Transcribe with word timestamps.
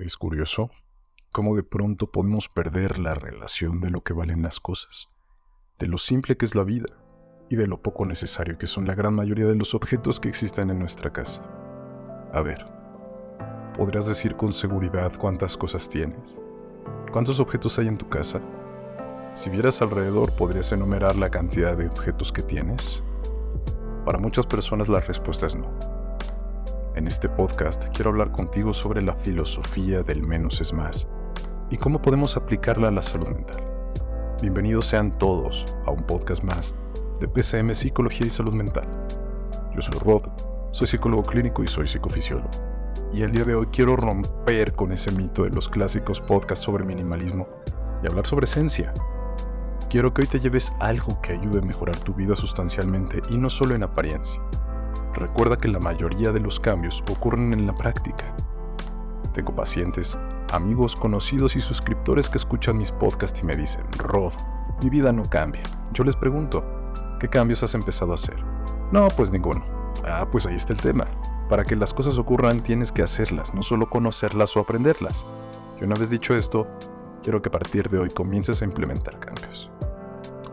Es 0.00 0.16
curioso 0.16 0.70
cómo 1.30 1.54
de 1.54 1.62
pronto 1.62 2.10
podemos 2.10 2.48
perder 2.48 2.98
la 2.98 3.12
relación 3.12 3.82
de 3.82 3.90
lo 3.90 4.00
que 4.00 4.14
valen 4.14 4.40
las 4.40 4.58
cosas, 4.58 5.10
de 5.78 5.88
lo 5.88 5.98
simple 5.98 6.38
que 6.38 6.46
es 6.46 6.54
la 6.54 6.64
vida 6.64 6.86
y 7.50 7.56
de 7.56 7.66
lo 7.66 7.82
poco 7.82 8.06
necesario 8.06 8.56
que 8.56 8.66
son 8.66 8.86
la 8.86 8.94
gran 8.94 9.14
mayoría 9.14 9.44
de 9.44 9.56
los 9.56 9.74
objetos 9.74 10.18
que 10.18 10.30
existen 10.30 10.70
en 10.70 10.78
nuestra 10.78 11.12
casa. 11.12 11.42
A 12.32 12.40
ver, 12.40 12.64
¿podrías 13.76 14.06
decir 14.06 14.36
con 14.36 14.54
seguridad 14.54 15.12
cuántas 15.18 15.54
cosas 15.54 15.86
tienes? 15.86 16.40
¿Cuántos 17.12 17.38
objetos 17.38 17.78
hay 17.78 17.88
en 17.88 17.98
tu 17.98 18.08
casa? 18.08 18.40
Si 19.34 19.50
vieras 19.50 19.82
alrededor, 19.82 20.32
¿podrías 20.32 20.72
enumerar 20.72 21.16
la 21.16 21.28
cantidad 21.28 21.76
de 21.76 21.88
objetos 21.88 22.32
que 22.32 22.42
tienes? 22.42 23.02
Para 24.06 24.18
muchas 24.18 24.46
personas 24.46 24.88
la 24.88 25.00
respuesta 25.00 25.44
es 25.44 25.56
no. 25.56 25.99
En 27.00 27.06
este 27.06 27.30
podcast 27.30 27.86
quiero 27.94 28.10
hablar 28.10 28.30
contigo 28.30 28.74
sobre 28.74 29.00
la 29.00 29.14
filosofía 29.14 30.02
del 30.02 30.22
menos 30.22 30.60
es 30.60 30.74
más 30.74 31.08
y 31.70 31.78
cómo 31.78 32.02
podemos 32.02 32.36
aplicarla 32.36 32.88
a 32.88 32.90
la 32.90 33.02
salud 33.02 33.28
mental. 33.28 33.56
Bienvenidos 34.42 34.88
sean 34.88 35.16
todos 35.16 35.64
a 35.86 35.92
un 35.92 36.02
podcast 36.02 36.44
más 36.44 36.76
de 37.18 37.26
PCM 37.26 37.72
Psicología 37.72 38.26
y 38.26 38.30
Salud 38.30 38.52
Mental. 38.52 38.86
Yo 39.74 39.80
soy 39.80 39.98
Rod, 40.00 40.24
soy 40.72 40.88
psicólogo 40.88 41.22
clínico 41.22 41.62
y 41.62 41.68
soy 41.68 41.86
psicofisiólogo. 41.86 42.50
Y 43.14 43.22
el 43.22 43.32
día 43.32 43.44
de 43.44 43.54
hoy 43.54 43.66
quiero 43.72 43.96
romper 43.96 44.74
con 44.74 44.92
ese 44.92 45.10
mito 45.10 45.44
de 45.44 45.50
los 45.50 45.70
clásicos 45.70 46.20
podcasts 46.20 46.66
sobre 46.66 46.84
minimalismo 46.84 47.48
y 48.04 48.08
hablar 48.08 48.26
sobre 48.26 48.44
esencia. 48.44 48.92
Quiero 49.88 50.12
que 50.12 50.20
hoy 50.20 50.28
te 50.28 50.38
lleves 50.38 50.70
algo 50.80 51.18
que 51.22 51.32
ayude 51.32 51.60
a 51.60 51.66
mejorar 51.66 51.96
tu 52.00 52.12
vida 52.12 52.36
sustancialmente 52.36 53.22
y 53.30 53.38
no 53.38 53.48
solo 53.48 53.74
en 53.74 53.84
apariencia. 53.84 54.38
Recuerda 55.14 55.56
que 55.56 55.68
la 55.68 55.80
mayoría 55.80 56.32
de 56.32 56.40
los 56.40 56.60
cambios 56.60 57.02
ocurren 57.10 57.52
en 57.52 57.66
la 57.66 57.74
práctica. 57.74 58.24
Tengo 59.32 59.54
pacientes, 59.54 60.16
amigos, 60.52 60.96
conocidos 60.96 61.56
y 61.56 61.60
suscriptores 61.60 62.28
que 62.28 62.38
escuchan 62.38 62.78
mis 62.78 62.92
podcasts 62.92 63.40
y 63.40 63.44
me 63.44 63.56
dicen, 63.56 63.82
Rod, 63.98 64.32
mi 64.82 64.90
vida 64.90 65.12
no 65.12 65.24
cambia. 65.24 65.62
Yo 65.92 66.04
les 66.04 66.16
pregunto, 66.16 66.64
¿qué 67.18 67.28
cambios 67.28 67.62
has 67.62 67.74
empezado 67.74 68.12
a 68.12 68.14
hacer? 68.14 68.36
No, 68.92 69.08
pues 69.08 69.30
ninguno. 69.30 69.64
Ah, 70.04 70.26
pues 70.30 70.46
ahí 70.46 70.54
está 70.54 70.72
el 70.72 70.80
tema. 70.80 71.06
Para 71.48 71.64
que 71.64 71.76
las 71.76 71.92
cosas 71.92 72.16
ocurran 72.16 72.62
tienes 72.62 72.92
que 72.92 73.02
hacerlas, 73.02 73.52
no 73.54 73.62
solo 73.62 73.90
conocerlas 73.90 74.56
o 74.56 74.60
aprenderlas. 74.60 75.24
Y 75.80 75.84
una 75.84 75.96
vez 75.96 76.10
dicho 76.10 76.34
esto, 76.34 76.66
quiero 77.22 77.42
que 77.42 77.48
a 77.48 77.52
partir 77.52 77.88
de 77.88 77.98
hoy 77.98 78.10
comiences 78.10 78.62
a 78.62 78.64
implementar 78.64 79.18
cambios. 79.18 79.70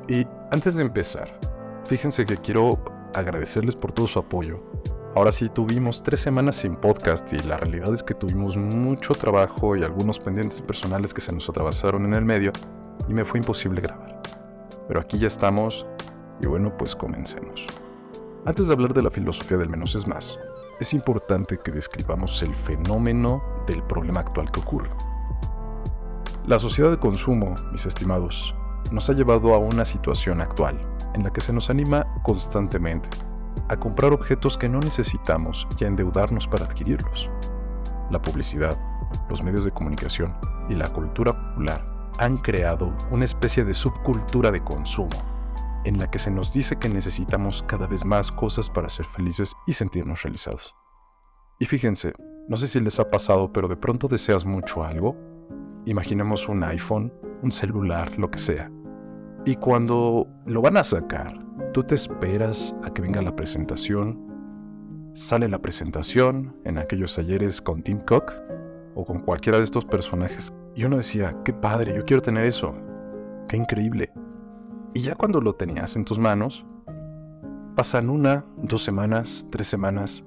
Y 0.07 0.25
antes 0.51 0.75
de 0.75 0.83
empezar, 0.83 1.39
fíjense 1.85 2.25
que 2.25 2.37
quiero 2.37 2.79
agradecerles 3.19 3.75
por 3.75 3.91
todo 3.91 4.07
su 4.07 4.19
apoyo. 4.19 4.61
Ahora 5.15 5.31
sí, 5.31 5.49
tuvimos 5.49 6.03
tres 6.03 6.19
semanas 6.19 6.57
sin 6.57 6.75
podcast 6.75 7.31
y 7.33 7.39
la 7.39 7.57
realidad 7.57 7.93
es 7.93 8.03
que 8.03 8.13
tuvimos 8.13 8.55
mucho 8.55 9.13
trabajo 9.13 9.75
y 9.75 9.83
algunos 9.83 10.19
pendientes 10.19 10.61
personales 10.61 11.13
que 11.13 11.21
se 11.21 11.31
nos 11.31 11.49
atravesaron 11.49 12.05
en 12.05 12.13
el 12.13 12.23
medio 12.23 12.51
y 13.07 13.13
me 13.13 13.25
fue 13.25 13.39
imposible 13.39 13.81
grabar. 13.81 14.21
Pero 14.87 14.99
aquí 14.99 15.17
ya 15.17 15.27
estamos 15.27 15.85
y 16.39 16.45
bueno, 16.45 16.75
pues 16.77 16.95
comencemos. 16.95 17.65
Antes 18.45 18.67
de 18.67 18.73
hablar 18.73 18.93
de 18.93 19.01
la 19.01 19.09
filosofía 19.09 19.57
del 19.57 19.69
menos 19.69 19.95
es 19.95 20.07
más, 20.07 20.37
es 20.79 20.93
importante 20.93 21.57
que 21.57 21.71
describamos 21.71 22.41
el 22.43 22.53
fenómeno 22.53 23.41
del 23.65 23.81
problema 23.83 24.19
actual 24.19 24.51
que 24.51 24.59
ocurre. 24.59 24.89
La 26.45 26.59
sociedad 26.59 26.91
de 26.91 26.99
consumo, 26.99 27.55
mis 27.71 27.85
estimados, 27.85 28.55
nos 28.91 29.09
ha 29.09 29.13
llevado 29.13 29.53
a 29.53 29.57
una 29.57 29.85
situación 29.85 30.41
actual 30.41 30.79
en 31.13 31.23
la 31.23 31.31
que 31.31 31.41
se 31.41 31.53
nos 31.53 31.69
anima 31.69 32.05
constantemente 32.23 33.09
a 33.69 33.77
comprar 33.77 34.13
objetos 34.13 34.57
que 34.57 34.69
no 34.69 34.79
necesitamos 34.79 35.67
y 35.79 35.83
a 35.83 35.87
endeudarnos 35.87 36.47
para 36.47 36.65
adquirirlos. 36.65 37.29
La 38.09 38.21
publicidad, 38.21 38.77
los 39.29 39.43
medios 39.43 39.65
de 39.65 39.71
comunicación 39.71 40.35
y 40.69 40.75
la 40.75 40.89
cultura 40.89 41.33
popular 41.33 41.85
han 42.19 42.37
creado 42.37 42.93
una 43.11 43.25
especie 43.25 43.63
de 43.63 43.73
subcultura 43.73 44.51
de 44.51 44.63
consumo 44.63 45.09
en 45.83 45.99
la 45.99 46.09
que 46.09 46.19
se 46.19 46.31
nos 46.31 46.51
dice 46.51 46.77
que 46.77 46.89
necesitamos 46.89 47.63
cada 47.67 47.87
vez 47.87 48.03
más 48.03 48.31
cosas 48.31 48.69
para 48.69 48.89
ser 48.89 49.05
felices 49.05 49.53
y 49.65 49.73
sentirnos 49.73 50.23
realizados. 50.23 50.75
Y 51.59 51.65
fíjense, 51.65 52.13
no 52.47 52.57
sé 52.57 52.67
si 52.67 52.79
les 52.79 52.99
ha 52.99 53.09
pasado, 53.09 53.51
pero 53.51 53.67
de 53.67 53.77
pronto 53.77 54.07
deseas 54.07 54.45
mucho 54.45 54.83
algo. 54.83 55.15
Imaginemos 55.85 56.47
un 56.49 56.63
iPhone, 56.63 57.13
un 57.41 57.51
celular, 57.51 58.17
lo 58.17 58.29
que 58.29 58.39
sea. 58.39 58.71
Y 59.45 59.55
cuando 59.55 60.27
lo 60.45 60.61
van 60.61 60.77
a 60.77 60.83
sacar, 60.83 61.33
tú 61.73 61.83
te 61.83 61.95
esperas 61.95 62.75
a 62.83 62.91
que 62.91 63.01
venga 63.01 63.21
la 63.21 63.35
presentación. 63.35 64.19
Sale 65.13 65.47
la 65.47 65.59
presentación 65.59 66.55
en 66.65 66.77
aquellos 66.77 67.17
ayeres 67.17 67.61
con 67.61 67.81
Tim 67.81 67.99
Cook 67.99 68.33
o 68.95 69.05
con 69.05 69.21
cualquiera 69.21 69.57
de 69.57 69.63
estos 69.63 69.85
personajes. 69.85 70.53
Y 70.75 70.83
uno 70.83 70.97
decía, 70.97 71.35
qué 71.45 71.53
padre, 71.53 71.95
yo 71.95 72.03
quiero 72.05 72.21
tener 72.21 72.45
eso. 72.45 72.75
Qué 73.47 73.57
increíble. 73.57 74.11
Y 74.93 75.01
ya 75.01 75.15
cuando 75.15 75.39
lo 75.39 75.53
tenías 75.53 75.95
en 75.95 76.03
tus 76.03 76.19
manos, 76.19 76.65
pasan 77.75 78.09
una, 78.09 78.43
dos 78.57 78.83
semanas, 78.83 79.45
tres 79.51 79.67
semanas, 79.67 80.25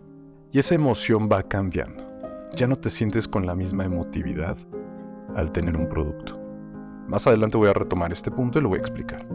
y 0.53 0.61
esa 0.61 0.75
emoción 0.75 1.29
va 1.31 1.43
cambiando. 1.43 2.07
Ya 2.55 2.67
no 2.67 2.77
te 2.77 2.91
sientes 2.91 3.29
con 3.29 3.47
la 3.47 3.55
misma 3.55 3.85
emotividad 3.85 4.57
al 5.37 5.53
tener 5.53 5.77
un 5.77 5.89
producto. 5.89 6.40
Más 7.11 7.27
adelante 7.27 7.57
voy 7.57 7.69
a 7.69 7.73
retomar 7.73 8.13
este 8.13 8.31
punto 8.31 8.61
y 8.61 8.63
lo 8.63 8.69
voy 8.69 8.79
a 8.79 8.83
explicar. 8.83 9.27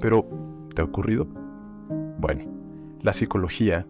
Pero, 0.00 0.26
¿te 0.74 0.80
ha 0.80 0.86
ocurrido? 0.86 1.26
Bueno, 2.18 2.44
la 3.02 3.12
psicología 3.12 3.86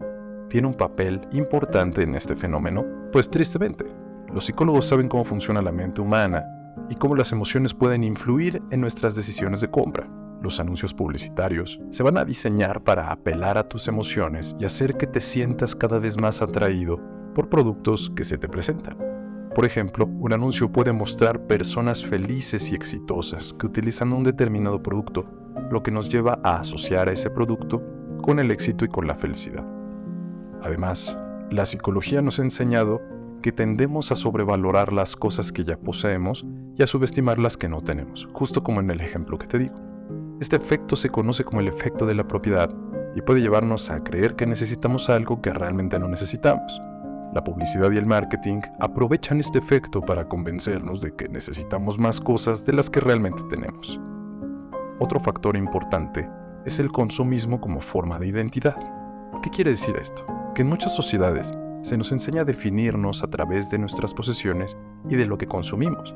tiene 0.49 0.67
un 0.67 0.73
papel 0.73 1.21
importante 1.31 2.03
en 2.03 2.15
este 2.15 2.35
fenómeno, 2.35 2.83
pues 3.13 3.29
tristemente, 3.29 3.85
los 4.33 4.43
psicólogos 4.43 4.85
saben 4.85 5.07
cómo 5.07 5.23
funciona 5.23 5.61
la 5.61 5.71
mente 5.71 6.01
humana 6.01 6.43
y 6.89 6.95
cómo 6.95 7.15
las 7.15 7.31
emociones 7.31 7.73
pueden 7.73 8.03
influir 8.03 8.61
en 8.69 8.81
nuestras 8.81 9.15
decisiones 9.15 9.61
de 9.61 9.71
compra. 9.71 10.09
Los 10.41 10.59
anuncios 10.59 10.93
publicitarios 10.93 11.79
se 11.91 12.03
van 12.03 12.17
a 12.17 12.25
diseñar 12.25 12.83
para 12.83 13.13
apelar 13.13 13.57
a 13.57 13.69
tus 13.69 13.87
emociones 13.87 14.57
y 14.59 14.65
hacer 14.65 14.97
que 14.97 15.07
te 15.07 15.21
sientas 15.21 15.73
cada 15.73 15.99
vez 15.99 16.19
más 16.19 16.41
atraído 16.41 16.99
por 17.33 17.47
productos 17.47 18.11
que 18.13 18.25
se 18.25 18.37
te 18.37 18.49
presentan. 18.49 19.14
Por 19.55 19.65
ejemplo, 19.65 20.05
un 20.19 20.33
anuncio 20.33 20.69
puede 20.69 20.91
mostrar 20.91 21.47
personas 21.47 22.05
felices 22.05 22.69
y 22.69 22.75
exitosas 22.75 23.53
que 23.53 23.67
utilizan 23.67 24.11
un 24.11 24.25
determinado 24.25 24.83
producto, 24.83 25.25
lo 25.71 25.81
que 25.81 25.91
nos 25.91 26.09
lleva 26.09 26.39
a 26.43 26.59
asociar 26.59 27.07
a 27.07 27.13
ese 27.13 27.29
producto 27.29 27.81
con 28.21 28.39
el 28.39 28.51
éxito 28.51 28.83
y 28.83 28.89
con 28.89 29.07
la 29.07 29.15
felicidad. 29.15 29.65
Además, 30.61 31.17
la 31.51 31.65
psicología 31.65 32.21
nos 32.21 32.37
ha 32.39 32.43
enseñado 32.43 33.01
que 33.41 33.53
tendemos 33.53 34.11
a 34.11 34.17
sobrevalorar 34.17 34.91
las 34.91 35.15
cosas 35.15 35.53
que 35.53 35.63
ya 35.63 35.77
poseemos 35.77 36.45
y 36.77 36.83
a 36.83 36.87
subestimar 36.87 37.39
las 37.39 37.55
que 37.55 37.69
no 37.69 37.81
tenemos, 37.81 38.27
justo 38.33 38.61
como 38.61 38.81
en 38.81 38.91
el 38.91 38.99
ejemplo 38.99 39.37
que 39.37 39.47
te 39.47 39.57
digo. 39.57 39.75
Este 40.41 40.57
efecto 40.57 40.97
se 40.97 41.09
conoce 41.09 41.45
como 41.45 41.61
el 41.61 41.69
efecto 41.69 42.05
de 42.05 42.15
la 42.15 42.27
propiedad 42.27 42.75
y 43.15 43.21
puede 43.21 43.39
llevarnos 43.39 43.89
a 43.89 44.03
creer 44.03 44.35
que 44.35 44.47
necesitamos 44.47 45.09
algo 45.09 45.41
que 45.41 45.53
realmente 45.53 45.97
no 45.97 46.09
necesitamos. 46.09 46.81
La 47.35 47.43
publicidad 47.43 47.91
y 47.91 47.97
el 47.97 48.05
marketing 48.05 48.61
aprovechan 48.79 49.41
este 49.41 49.59
efecto 49.59 49.99
para 49.99 50.25
convencernos 50.25 51.01
de 51.01 51.13
que 51.13 51.27
necesitamos 51.27 51.99
más 51.99 52.21
cosas 52.21 52.63
de 52.63 52.71
las 52.71 52.89
que 52.89 53.01
realmente 53.01 53.43
tenemos. 53.49 53.99
Otro 54.99 55.19
factor 55.19 55.57
importante 55.57 56.29
es 56.65 56.79
el 56.79 56.93
consumismo 56.93 57.59
como 57.59 57.81
forma 57.81 58.19
de 58.19 58.27
identidad. 58.27 58.77
¿Qué 59.43 59.49
quiere 59.49 59.71
decir 59.71 59.97
esto? 60.01 60.25
Que 60.55 60.61
en 60.61 60.69
muchas 60.69 60.95
sociedades 60.95 61.53
se 61.83 61.97
nos 61.97 62.13
enseña 62.13 62.43
a 62.43 62.45
definirnos 62.45 63.21
a 63.21 63.27
través 63.27 63.69
de 63.69 63.79
nuestras 63.79 64.13
posesiones 64.13 64.77
y 65.09 65.17
de 65.17 65.25
lo 65.25 65.37
que 65.37 65.45
consumimos. 65.45 66.13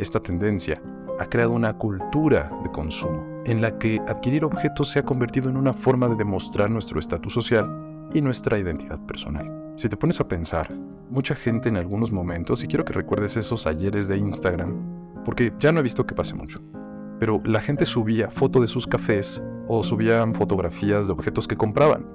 Esta 0.00 0.18
tendencia 0.18 0.82
ha 1.20 1.26
creado 1.26 1.52
una 1.52 1.74
cultura 1.74 2.50
de 2.64 2.70
consumo 2.72 3.24
en 3.44 3.60
la 3.60 3.78
que 3.78 4.00
adquirir 4.08 4.44
objetos 4.44 4.88
se 4.88 4.98
ha 4.98 5.04
convertido 5.04 5.48
en 5.48 5.58
una 5.58 5.72
forma 5.72 6.08
de 6.08 6.16
demostrar 6.16 6.68
nuestro 6.68 6.98
estatus 6.98 7.34
social 7.34 7.85
y 8.12 8.20
nuestra 8.20 8.58
identidad 8.58 8.98
personal. 9.06 9.50
Si 9.76 9.88
te 9.88 9.96
pones 9.96 10.20
a 10.20 10.28
pensar, 10.28 10.72
mucha 11.10 11.34
gente 11.34 11.68
en 11.68 11.76
algunos 11.76 12.12
momentos, 12.12 12.64
y 12.64 12.66
quiero 12.66 12.84
que 12.84 12.92
recuerdes 12.92 13.36
esos 13.36 13.66
ayeres 13.66 14.08
de 14.08 14.16
Instagram, 14.16 15.22
porque 15.24 15.52
ya 15.58 15.72
no 15.72 15.80
he 15.80 15.82
visto 15.82 16.06
que 16.06 16.14
pase 16.14 16.34
mucho, 16.34 16.60
pero 17.18 17.40
la 17.44 17.60
gente 17.60 17.84
subía 17.84 18.30
foto 18.30 18.60
de 18.60 18.66
sus 18.66 18.86
cafés 18.86 19.42
o 19.68 19.82
subían 19.82 20.34
fotografías 20.34 21.06
de 21.06 21.12
objetos 21.12 21.48
que 21.48 21.56
compraban, 21.56 22.06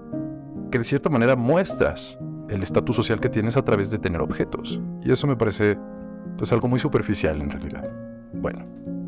que 0.71 0.77
de 0.77 0.83
cierta 0.83 1.09
manera 1.09 1.35
muestras 1.35 2.17
el 2.49 2.63
estatus 2.63 2.95
social 2.95 3.19
que 3.19 3.29
tienes 3.29 3.57
a 3.57 3.63
través 3.63 3.91
de 3.91 3.99
tener 3.99 4.21
objetos. 4.21 4.81
Y 5.03 5.11
eso 5.11 5.27
me 5.27 5.35
parece 5.35 5.77
pues 6.37 6.51
algo 6.51 6.67
muy 6.67 6.79
superficial 6.79 7.41
en 7.41 7.49
realidad. 7.49 7.89
Bueno, 8.33 8.65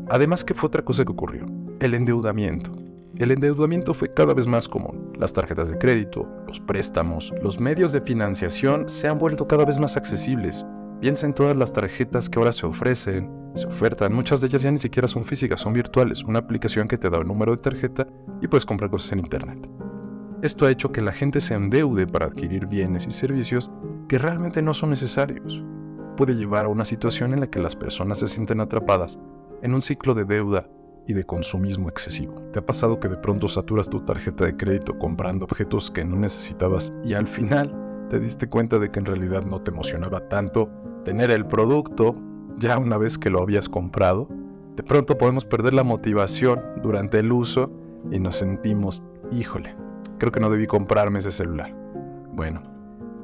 además 0.08 0.44
que 0.44 0.54
fue 0.54 0.68
otra 0.68 0.82
cosa 0.82 1.04
que 1.04 1.12
ocurrió, 1.12 1.46
el 1.80 1.94
endeudamiento. 1.94 2.72
El 3.16 3.30
endeudamiento 3.30 3.94
fue 3.94 4.12
cada 4.12 4.34
vez 4.34 4.48
más 4.48 4.66
común. 4.66 5.12
Las 5.20 5.32
tarjetas 5.32 5.70
de 5.70 5.78
crédito, 5.78 6.28
los 6.48 6.58
préstamos, 6.58 7.32
los 7.40 7.60
medios 7.60 7.92
de 7.92 8.00
financiación 8.00 8.88
se 8.88 9.06
han 9.06 9.18
vuelto 9.18 9.46
cada 9.46 9.64
vez 9.64 9.78
más 9.78 9.96
accesibles. 9.96 10.66
Piensa 11.00 11.24
en 11.24 11.32
todas 11.32 11.56
las 11.56 11.72
tarjetas 11.72 12.28
que 12.28 12.40
ahora 12.40 12.50
se 12.50 12.66
ofrecen, 12.66 13.30
se 13.54 13.68
ofertan. 13.68 14.12
Muchas 14.12 14.40
de 14.40 14.48
ellas 14.48 14.62
ya 14.62 14.70
ni 14.72 14.78
siquiera 14.78 15.06
son 15.06 15.22
físicas, 15.22 15.60
son 15.60 15.72
virtuales. 15.72 16.24
Una 16.24 16.40
aplicación 16.40 16.88
que 16.88 16.98
te 16.98 17.08
da 17.08 17.20
un 17.20 17.28
número 17.28 17.52
de 17.52 17.62
tarjeta 17.62 18.08
y 18.42 18.48
puedes 18.48 18.66
comprar 18.66 18.90
cosas 18.90 19.12
en 19.12 19.20
Internet. 19.20 19.70
Esto 20.42 20.66
ha 20.66 20.72
hecho 20.72 20.90
que 20.90 21.00
la 21.00 21.12
gente 21.12 21.40
se 21.40 21.54
endeude 21.54 22.08
para 22.08 22.26
adquirir 22.26 22.66
bienes 22.66 23.06
y 23.06 23.12
servicios 23.12 23.70
que 24.08 24.18
realmente 24.18 24.60
no 24.60 24.74
son 24.74 24.90
necesarios. 24.90 25.62
puede 26.16 26.34
llevar 26.34 26.64
a 26.64 26.68
una 26.68 26.84
situación 26.84 27.32
en 27.32 27.40
la 27.40 27.48
que 27.48 27.58
las 27.58 27.74
personas 27.74 28.18
se 28.18 28.28
sienten 28.28 28.60
atrapadas 28.60 29.18
en 29.62 29.74
un 29.74 29.82
ciclo 29.82 30.14
de 30.14 30.24
deuda 30.24 30.68
y 31.06 31.14
de 31.14 31.24
consumismo 31.24 31.88
excesivo. 31.88 32.34
¿Te 32.52 32.58
ha 32.58 32.66
pasado 32.66 32.98
que 32.98 33.08
de 33.08 33.16
pronto 33.16 33.48
saturas 33.48 33.88
tu 33.88 34.00
tarjeta 34.00 34.44
de 34.44 34.56
crédito 34.56 34.98
comprando 34.98 35.44
objetos 35.44 35.90
que 35.90 36.04
no 36.04 36.16
necesitabas 36.16 36.92
y 37.04 37.14
al 37.14 37.26
final 37.26 37.74
te 38.10 38.18
diste 38.18 38.48
cuenta 38.48 38.78
de 38.78 38.90
que 38.90 39.00
en 39.00 39.06
realidad 39.06 39.44
no 39.44 39.60
te 39.60 39.70
emocionaba 39.70 40.28
tanto 40.28 40.70
tener 41.04 41.30
el 41.30 41.46
producto 41.46 42.16
ya 42.58 42.78
una 42.78 42.96
vez 42.96 43.18
que 43.18 43.30
lo 43.30 43.42
habías 43.42 43.68
comprado? 43.68 44.28
De 44.76 44.82
pronto 44.82 45.16
podemos 45.16 45.44
perder 45.44 45.74
la 45.74 45.84
motivación 45.84 46.60
durante 46.82 47.18
el 47.18 47.32
uso 47.32 47.70
y 48.10 48.18
nos 48.18 48.36
sentimos, 48.36 49.02
híjole, 49.30 49.74
creo 50.18 50.32
que 50.32 50.40
no 50.40 50.50
debí 50.50 50.66
comprarme 50.66 51.20
ese 51.20 51.30
celular. 51.30 51.74
Bueno, 52.32 52.62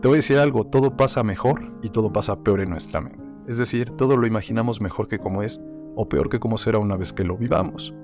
te 0.00 0.08
voy 0.08 0.16
a 0.16 0.18
decir 0.18 0.38
algo, 0.38 0.64
todo 0.64 0.96
pasa 0.96 1.22
mejor 1.22 1.72
y 1.82 1.88
todo 1.88 2.12
pasa 2.12 2.36
peor 2.36 2.60
en 2.60 2.70
nuestra 2.70 3.00
mente. 3.00 3.22
Es 3.48 3.58
decir, 3.58 3.90
todo 3.90 4.16
lo 4.16 4.26
imaginamos 4.26 4.80
mejor 4.80 5.08
que 5.08 5.18
como 5.18 5.42
es 5.42 5.60
o 5.96 6.08
peor 6.08 6.28
que 6.28 6.40
como 6.40 6.58
será 6.58 6.78
una 6.78 6.96
vez 6.96 7.12
que 7.12 7.24
lo 7.24 7.36
vivamos. 7.36 7.94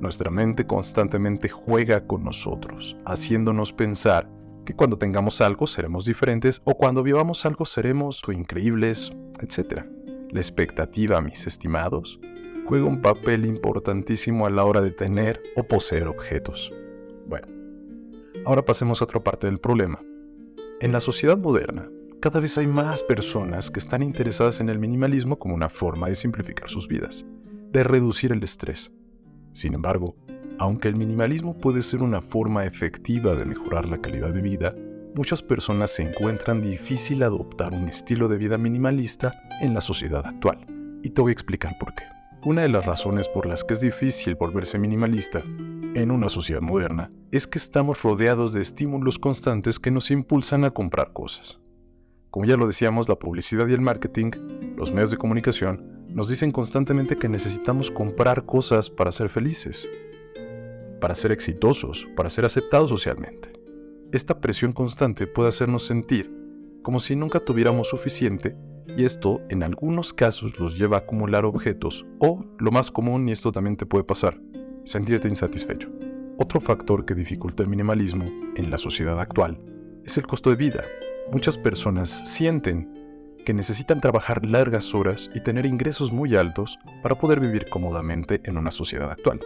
Nuestra 0.00 0.30
mente 0.30 0.66
constantemente 0.66 1.48
juega 1.48 2.06
con 2.06 2.24
nosotros, 2.24 2.96
haciéndonos 3.04 3.72
pensar 3.72 4.28
que 4.64 4.74
cuando 4.74 4.98
tengamos 4.98 5.40
algo 5.40 5.66
seremos 5.66 6.04
diferentes 6.04 6.60
o 6.64 6.74
cuando 6.74 7.02
vivamos 7.02 7.44
algo 7.44 7.64
seremos 7.64 8.22
increíbles, 8.32 9.12
etc. 9.40 9.84
La 10.30 10.40
expectativa, 10.40 11.20
mis 11.20 11.46
estimados, 11.46 12.18
juega 12.66 12.86
un 12.86 13.00
papel 13.00 13.46
importantísimo 13.46 14.46
a 14.46 14.50
la 14.50 14.64
hora 14.64 14.80
de 14.80 14.90
tener 14.90 15.42
o 15.56 15.64
poseer 15.64 16.08
objetos. 16.08 16.72
Bueno, 17.26 17.46
ahora 18.44 18.64
pasemos 18.64 19.00
a 19.00 19.04
otra 19.04 19.22
parte 19.22 19.46
del 19.46 19.58
problema. 19.58 20.00
En 20.80 20.92
la 20.92 21.00
sociedad 21.00 21.38
moderna, 21.38 21.88
cada 22.24 22.40
vez 22.40 22.56
hay 22.56 22.66
más 22.66 23.02
personas 23.02 23.70
que 23.70 23.78
están 23.78 24.02
interesadas 24.02 24.58
en 24.60 24.70
el 24.70 24.78
minimalismo 24.78 25.38
como 25.38 25.54
una 25.54 25.68
forma 25.68 26.08
de 26.08 26.14
simplificar 26.14 26.70
sus 26.70 26.88
vidas, 26.88 27.26
de 27.70 27.84
reducir 27.84 28.32
el 28.32 28.42
estrés. 28.42 28.90
Sin 29.52 29.74
embargo, 29.74 30.16
aunque 30.58 30.88
el 30.88 30.96
minimalismo 30.96 31.52
puede 31.52 31.82
ser 31.82 32.02
una 32.02 32.22
forma 32.22 32.64
efectiva 32.64 33.34
de 33.34 33.44
mejorar 33.44 33.86
la 33.86 33.98
calidad 33.98 34.30
de 34.30 34.40
vida, 34.40 34.74
muchas 35.14 35.42
personas 35.42 35.90
se 35.90 36.02
encuentran 36.02 36.62
difícil 36.62 37.22
adoptar 37.22 37.74
un 37.74 37.90
estilo 37.90 38.26
de 38.26 38.38
vida 38.38 38.56
minimalista 38.56 39.34
en 39.60 39.74
la 39.74 39.82
sociedad 39.82 40.26
actual. 40.26 40.66
Y 41.02 41.10
te 41.10 41.20
voy 41.20 41.28
a 41.28 41.34
explicar 41.34 41.76
por 41.78 41.94
qué. 41.94 42.04
Una 42.46 42.62
de 42.62 42.70
las 42.70 42.86
razones 42.86 43.28
por 43.28 43.44
las 43.44 43.64
que 43.64 43.74
es 43.74 43.82
difícil 43.82 44.34
volverse 44.36 44.78
minimalista 44.78 45.42
en 45.94 46.10
una 46.10 46.30
sociedad 46.30 46.62
moderna 46.62 47.12
es 47.32 47.46
que 47.46 47.58
estamos 47.58 48.02
rodeados 48.02 48.54
de 48.54 48.62
estímulos 48.62 49.18
constantes 49.18 49.78
que 49.78 49.90
nos 49.90 50.10
impulsan 50.10 50.64
a 50.64 50.70
comprar 50.70 51.12
cosas. 51.12 51.60
Como 52.34 52.46
ya 52.46 52.56
lo 52.56 52.66
decíamos, 52.66 53.08
la 53.08 53.14
publicidad 53.14 53.68
y 53.68 53.74
el 53.74 53.80
marketing, 53.80 54.32
los 54.76 54.92
medios 54.92 55.12
de 55.12 55.16
comunicación, 55.16 56.04
nos 56.08 56.28
dicen 56.28 56.50
constantemente 56.50 57.14
que 57.14 57.28
necesitamos 57.28 57.92
comprar 57.92 58.44
cosas 58.44 58.90
para 58.90 59.12
ser 59.12 59.28
felices, 59.28 59.88
para 61.00 61.14
ser 61.14 61.30
exitosos, 61.30 62.08
para 62.16 62.28
ser 62.28 62.44
aceptados 62.44 62.90
socialmente. 62.90 63.52
Esta 64.10 64.40
presión 64.40 64.72
constante 64.72 65.28
puede 65.28 65.50
hacernos 65.50 65.86
sentir 65.86 66.28
como 66.82 66.98
si 66.98 67.14
nunca 67.14 67.38
tuviéramos 67.38 67.90
suficiente 67.90 68.56
y 68.96 69.04
esto 69.04 69.40
en 69.48 69.62
algunos 69.62 70.12
casos 70.12 70.58
los 70.58 70.76
lleva 70.76 70.96
a 70.96 71.00
acumular 71.02 71.44
objetos 71.44 72.04
o, 72.18 72.44
lo 72.58 72.72
más 72.72 72.90
común, 72.90 73.28
y 73.28 73.30
esto 73.30 73.52
también 73.52 73.76
te 73.76 73.86
puede 73.86 74.02
pasar, 74.02 74.40
sentirte 74.82 75.28
insatisfecho. 75.28 75.88
Otro 76.36 76.60
factor 76.60 77.04
que 77.04 77.14
dificulta 77.14 77.62
el 77.62 77.68
minimalismo 77.68 78.24
en 78.56 78.70
la 78.70 78.78
sociedad 78.78 79.20
actual 79.20 79.60
es 80.04 80.18
el 80.18 80.26
costo 80.26 80.50
de 80.50 80.56
vida 80.56 80.82
muchas 81.34 81.58
personas 81.58 82.22
sienten 82.26 82.88
que 83.44 83.52
necesitan 83.52 84.00
trabajar 84.00 84.46
largas 84.46 84.94
horas 84.94 85.28
y 85.34 85.40
tener 85.40 85.66
ingresos 85.66 86.12
muy 86.12 86.36
altos 86.36 86.78
para 87.02 87.16
poder 87.16 87.40
vivir 87.40 87.66
cómodamente 87.68 88.40
en 88.44 88.56
una 88.56 88.70
sociedad 88.70 89.10
actual. 89.10 89.40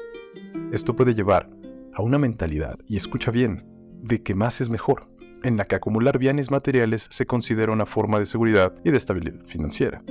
Esto 0.70 0.94
puede 0.94 1.14
llevar 1.14 1.49
a 1.94 2.02
una 2.02 2.19
mentalidad, 2.19 2.79
y 2.87 2.99
escucha 2.99 3.31
bien, 3.31 3.64
de 4.02 4.23
que 4.23 4.35
más 4.35 4.61
es 4.61 4.69
mejor, 4.69 5.08
en 5.43 5.56
la 5.56 5.64
que 5.64 5.76
acumular 5.76 6.19
bienes 6.19 6.50
materiales 6.50 7.08
se 7.11 7.25
considera 7.25 7.73
una 7.73 7.87
forma 7.87 8.19
de 8.19 8.26
seguridad 8.26 8.75
y 8.84 8.91
de 8.91 8.99
estabilidad 8.99 9.46
financiera. 9.46 10.02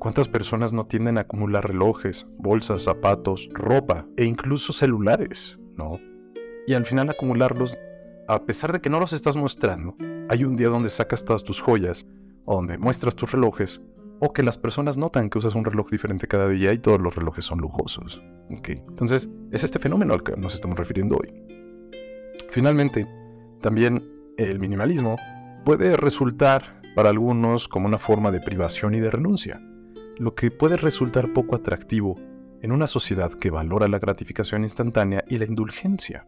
¿Cuántas 0.00 0.26
personas 0.26 0.72
no 0.72 0.84
tienden 0.86 1.16
a 1.18 1.22
acumular 1.22 1.64
relojes, 1.64 2.26
bolsas, 2.38 2.82
zapatos, 2.82 3.48
ropa 3.52 4.04
e 4.16 4.24
incluso 4.24 4.72
celulares? 4.72 5.60
¿No? 5.76 6.00
Y 6.66 6.74
al 6.74 6.84
final 6.84 7.08
acumularlos 7.08 7.78
a 8.26 8.44
pesar 8.44 8.72
de 8.72 8.80
que 8.80 8.90
no 8.90 9.00
los 9.00 9.12
estás 9.12 9.36
mostrando, 9.36 9.96
hay 10.28 10.44
un 10.44 10.56
día 10.56 10.68
donde 10.68 10.90
sacas 10.90 11.24
todas 11.24 11.44
tus 11.44 11.60
joyas, 11.60 12.06
o 12.44 12.56
donde 12.56 12.78
muestras 12.78 13.16
tus 13.16 13.32
relojes, 13.32 13.82
o 14.20 14.32
que 14.32 14.42
las 14.42 14.56
personas 14.56 14.96
notan 14.96 15.28
que 15.28 15.38
usas 15.38 15.54
un 15.54 15.64
reloj 15.64 15.90
diferente 15.90 16.26
cada 16.26 16.48
día 16.48 16.72
y 16.72 16.78
todos 16.78 17.00
los 17.00 17.14
relojes 17.14 17.44
son 17.44 17.58
lujosos. 17.58 18.22
Entonces, 18.48 19.28
es 19.50 19.64
este 19.64 19.78
fenómeno 19.78 20.14
al 20.14 20.22
que 20.22 20.36
nos 20.36 20.54
estamos 20.54 20.78
refiriendo 20.78 21.16
hoy. 21.16 21.32
Finalmente, 22.50 23.06
también 23.60 24.02
el 24.36 24.58
minimalismo 24.60 25.16
puede 25.64 25.96
resultar 25.96 26.80
para 26.94 27.10
algunos 27.10 27.68
como 27.68 27.86
una 27.86 27.98
forma 27.98 28.30
de 28.30 28.40
privación 28.40 28.94
y 28.94 29.00
de 29.00 29.10
renuncia, 29.10 29.60
lo 30.18 30.34
que 30.34 30.50
puede 30.50 30.76
resultar 30.76 31.32
poco 31.32 31.56
atractivo 31.56 32.16
en 32.62 32.72
una 32.72 32.86
sociedad 32.86 33.32
que 33.32 33.50
valora 33.50 33.88
la 33.88 33.98
gratificación 33.98 34.62
instantánea 34.62 35.24
y 35.28 35.38
la 35.38 35.44
indulgencia. 35.44 36.26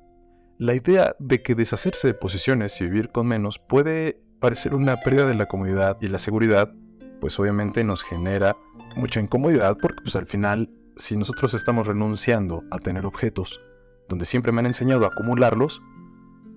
La 0.59 0.73
idea 0.73 1.15
de 1.19 1.43
que 1.43 1.55
deshacerse 1.55 2.09
de 2.09 2.15
posesiones 2.15 2.81
y 2.81 2.85
vivir 2.85 3.11
con 3.11 3.27
menos 3.27 3.59
puede 3.59 4.23
parecer 4.41 4.75
una 4.75 4.97
pérdida 4.97 5.27
de 5.27 5.35
la 5.35 5.49
comodidad 5.49 5.99
y 6.01 6.09
la 6.09 6.19
seguridad, 6.19 6.73
pues 7.21 7.39
obviamente 7.39 7.85
nos 7.85 8.03
genera 8.03 8.57
mucha 8.97 9.21
incomodidad 9.21 9.77
porque 9.77 10.01
pues 10.03 10.17
al 10.17 10.25
final 10.25 10.71
si 10.97 11.15
nosotros 11.15 11.53
estamos 11.53 11.87
renunciando 11.87 12.65
a 12.71 12.79
tener 12.79 13.05
objetos 13.05 13.61
donde 14.09 14.25
siempre 14.25 14.51
me 14.51 14.61
han 14.61 14.67
enseñado 14.67 15.05
a 15.05 15.09
acumularlos, 15.09 15.83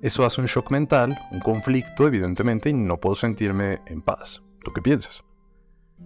eso 0.02 0.26
hace 0.26 0.40
un 0.40 0.48
shock 0.48 0.72
mental, 0.72 1.18
un 1.32 1.42
conflicto 1.42 2.08
evidentemente 2.08 2.70
y 2.70 2.74
no 2.74 3.02
puedo 3.02 3.16
sentirme 3.16 3.82
en 3.88 4.02
paz. 4.02 4.42
¿Tú 4.64 4.72
qué 4.72 4.82
piensas? 4.82 5.26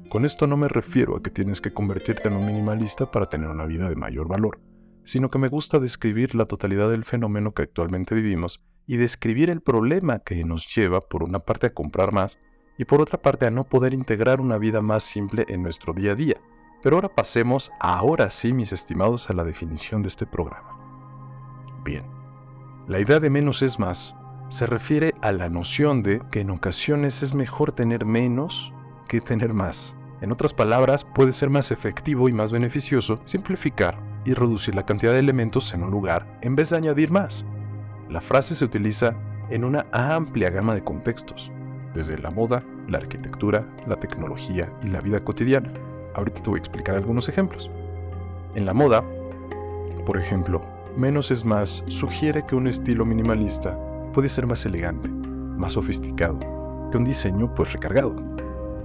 Con 0.10 0.26
esto 0.26 0.48
no 0.48 0.58
me 0.58 0.68
refiero 0.68 1.16
a 1.16 1.22
que 1.22 1.30
tienes 1.30 1.62
que 1.62 1.74
convertirte 1.74 2.28
en 2.28 2.38
un 2.38 2.48
minimalista 2.48 3.12
para 3.12 3.28
tener 3.28 3.50
una 3.50 3.68
vida 3.68 3.88
de 3.88 3.96
mayor 3.96 4.28
valor 4.28 4.60
sino 5.04 5.30
que 5.30 5.40
me 5.40 5.50
gusta 5.50 5.80
describir 5.80 6.36
la 6.36 6.46
totalidad 6.46 6.90
del 6.90 7.04
fenómeno 7.04 7.54
que 7.54 7.64
actualmente 7.64 8.16
vivimos 8.16 8.62
y 8.88 8.98
describir 8.98 9.50
el 9.50 9.62
problema 9.62 10.20
que 10.20 10.44
nos 10.44 10.74
lleva 10.74 11.02
por 11.02 11.24
una 11.24 11.40
parte 11.40 11.68
a 11.68 11.74
comprar 11.74 12.12
más 12.12 12.40
y 12.78 12.86
por 12.86 13.02
otra 13.02 13.22
parte 13.22 13.46
a 13.46 13.52
no 13.52 13.64
poder 13.64 13.94
integrar 13.94 14.42
una 14.42 14.58
vida 14.58 14.82
más 14.82 15.04
simple 15.04 15.46
en 15.48 15.64
nuestro 15.64 15.94
día 15.94 16.12
a 16.12 16.16
día. 16.16 16.38
Pero 16.82 16.98
ahora 16.98 17.10
pasemos, 17.10 17.72
ahora 17.80 18.30
sí, 18.30 18.52
mis 18.52 18.74
estimados, 18.74 19.30
a 19.30 19.34
la 19.34 19.44
definición 19.44 20.02
de 20.02 20.10
este 20.10 20.26
programa. 20.26 20.78
Bien, 21.86 22.04
la 22.88 23.00
idea 23.00 23.20
de 23.20 23.30
menos 23.30 23.62
es 23.62 23.80
más 23.80 24.16
se 24.50 24.68
refiere 24.68 25.16
a 25.22 25.32
la 25.32 25.50
noción 25.50 26.04
de 26.04 26.22
que 26.30 26.42
en 26.42 26.52
ocasiones 26.52 27.24
es 27.24 27.34
mejor 27.34 27.72
tener 27.72 28.06
menos 28.06 28.72
que 29.08 29.20
tener 29.20 29.54
más. 29.54 29.96
En 30.22 30.32
otras 30.32 30.54
palabras, 30.54 31.06
puede 31.06 31.34
ser 31.34 31.50
más 31.50 31.72
efectivo 31.72 32.30
y 32.30 32.34
más 32.34 32.52
beneficioso 32.52 33.20
simplificar 33.26 34.13
y 34.26 34.34
reducir 34.34 34.76
la 34.76 34.86
cantidad 34.86 35.14
de 35.14 35.20
elementos 35.20 35.74
en 35.74 35.84
un 35.84 35.92
lugar 35.92 36.26
en 36.42 36.56
vez 36.56 36.70
de 36.70 36.78
añadir 36.78 37.12
más. 37.12 37.46
La 38.10 38.22
frase 38.22 38.56
se 38.56 38.66
utiliza 38.66 39.16
en 39.50 39.64
una 39.64 39.86
amplia 39.92 40.50
gama 40.50 40.76
de 40.76 40.84
contextos, 40.84 41.52
desde 41.94 42.18
la 42.18 42.32
moda, 42.32 42.64
la 42.88 42.98
arquitectura, 42.98 43.66
la 43.88 43.96
tecnología 43.96 44.72
y 44.84 44.88
la 44.88 45.02
vida 45.02 45.24
cotidiana. 45.24 45.72
Ahorita 46.16 46.42
te 46.42 46.50
voy 46.50 46.58
a 46.58 46.62
explicar 46.62 46.96
algunos 46.96 47.30
ejemplos. 47.30 47.70
En 48.56 48.66
la 48.66 48.74
moda, 48.74 49.04
por 50.06 50.18
ejemplo, 50.18 50.62
menos 50.98 51.32
es 51.32 51.44
más 51.44 51.84
sugiere 51.88 52.46
que 52.46 52.56
un 52.56 52.68
estilo 52.68 53.06
minimalista 53.06 53.78
puede 54.14 54.30
ser 54.30 54.46
más 54.46 54.66
elegante, 54.66 55.10
más 55.10 55.74
sofisticado, 55.74 56.40
que 56.92 56.98
un 56.98 57.04
diseño 57.04 57.54
pues 57.56 57.74
recargado. 57.74 58.16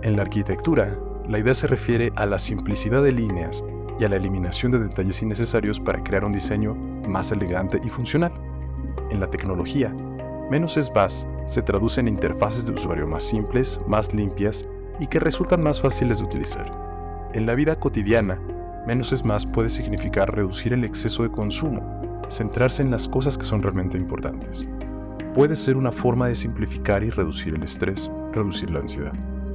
En 0.03 0.17
la 0.17 0.23
arquitectura, 0.23 0.97
la 1.29 1.39
idea 1.39 1.55
se 1.55 1.67
refiere 1.67 2.13
a 2.17 2.25
la 2.25 2.39
simplicidad 2.39 3.03
de 3.03 3.13
líneas 3.13 3.63
y 3.99 4.05
a 4.05 4.09
la 4.09 4.17
eliminación 4.17 4.73
de 4.73 4.79
detalles 4.79 5.23
innecesarios 5.23 5.81
para 5.81 6.03
crear 6.03 6.25
un 6.25 6.33
diseño 6.33 6.75
más 6.75 7.33
elegante 7.33 7.81
y 7.85 7.89
funcional. 7.89 8.33
En 9.11 9.21
la 9.21 9.29
tecnología, 9.29 9.93
menos 10.51 10.77
es 10.77 10.93
más 10.95 11.27
se 11.47 11.63
traduce 11.63 12.01
en 12.01 12.09
interfaces 12.09 12.67
de 12.67 12.73
usuario 12.73 13.07
más 13.07 13.25
simples, 13.25 13.81
más 13.87 14.13
limpias 14.13 14.67
y 15.01 15.07
que 15.07 15.19
resultan 15.19 15.63
más 15.63 15.81
fáciles 15.81 16.19
de 16.19 16.25
utilizar. 16.25 16.71
En 17.33 17.47
la 17.47 17.55
vida 17.55 17.79
cotidiana, 17.79 18.39
menos 18.87 19.13
es 19.13 19.25
más 19.25 19.47
puede 19.47 19.71
significar 19.71 20.35
reducir 20.35 20.73
el 20.73 20.85
exceso 20.85 21.23
de 21.23 21.31
consumo, 21.31 21.83
centrarse 22.29 22.83
en 22.83 22.91
las 22.91 23.09
cosas 23.09 23.39
que 23.39 23.45
son 23.45 23.63
realmente 23.63 23.97
importantes. 23.97 24.67
Puede 25.35 25.57
ser 25.57 25.77
una 25.77 25.93
forma 25.93 26.29
de 26.29 26.35
simplificar 26.35 27.03
y 27.03 27.11
reducir 27.11 27.55
el 27.55 27.63
estrés, 27.63 28.11
reducir 28.33 28.71
la 28.71 28.81
ansiedad 28.81 29.13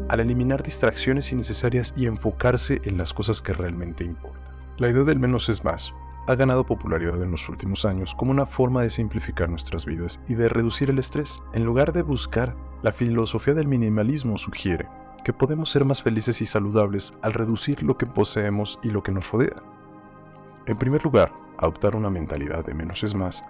al 0.10 0.20
eliminar 0.20 0.64
distracciones 0.64 1.32
innecesarias 1.32 1.94
y 1.96 2.06
enfocarse 2.06 2.82
en 2.84 2.98
las 2.98 3.14
cosas 3.14 3.42
que 3.42 3.54
realmente 3.54 4.04
importan. 4.04 4.42
La 4.78 4.90
idea 4.90 5.04
del 5.04 5.20
menos 5.20 5.50
es 5.50 5.64
más 5.64 5.94
ha 6.28 6.36
ganado 6.36 6.66
popularidad 6.66 7.22
en 7.22 7.32
los 7.32 7.50
últimos 7.50 7.84
años 7.84 8.16
como 8.16 8.32
una 8.32 8.46
forma 8.46 8.82
de 8.82 8.90
simplificar 8.90 9.50
nuestras 9.50 9.86
vidas 9.86 10.20
y 10.28 10.36
de 10.36 10.48
reducir 10.48 10.90
el 10.90 11.00
estrés. 11.00 11.42
En 11.54 11.66
lugar 11.66 11.92
de 11.92 12.02
buscar, 12.02 12.56
la 12.82 12.94
filosofía 12.94 13.54
del 13.54 13.68
minimalismo 13.68 14.38
sugiere 14.38 14.88
que 15.26 15.34
podemos 15.34 15.70
ser 15.70 15.86
más 15.86 16.02
felices 16.02 16.42
y 16.42 16.46
saludables 16.46 17.14
al 17.22 17.34
reducir 17.34 17.84
lo 17.84 17.98
que 17.98 18.06
poseemos 18.06 18.80
y 18.84 18.90
lo 18.90 19.04
que 19.04 19.12
nos 19.12 19.32
rodea. 19.32 19.64
En 20.66 20.78
primer 20.78 21.04
lugar, 21.04 21.34
adoptar 21.58 21.96
una 21.96 22.10
mentalidad 22.10 22.66
de 22.66 22.74
menos 22.74 23.04
es 23.04 23.16
más 23.16 23.44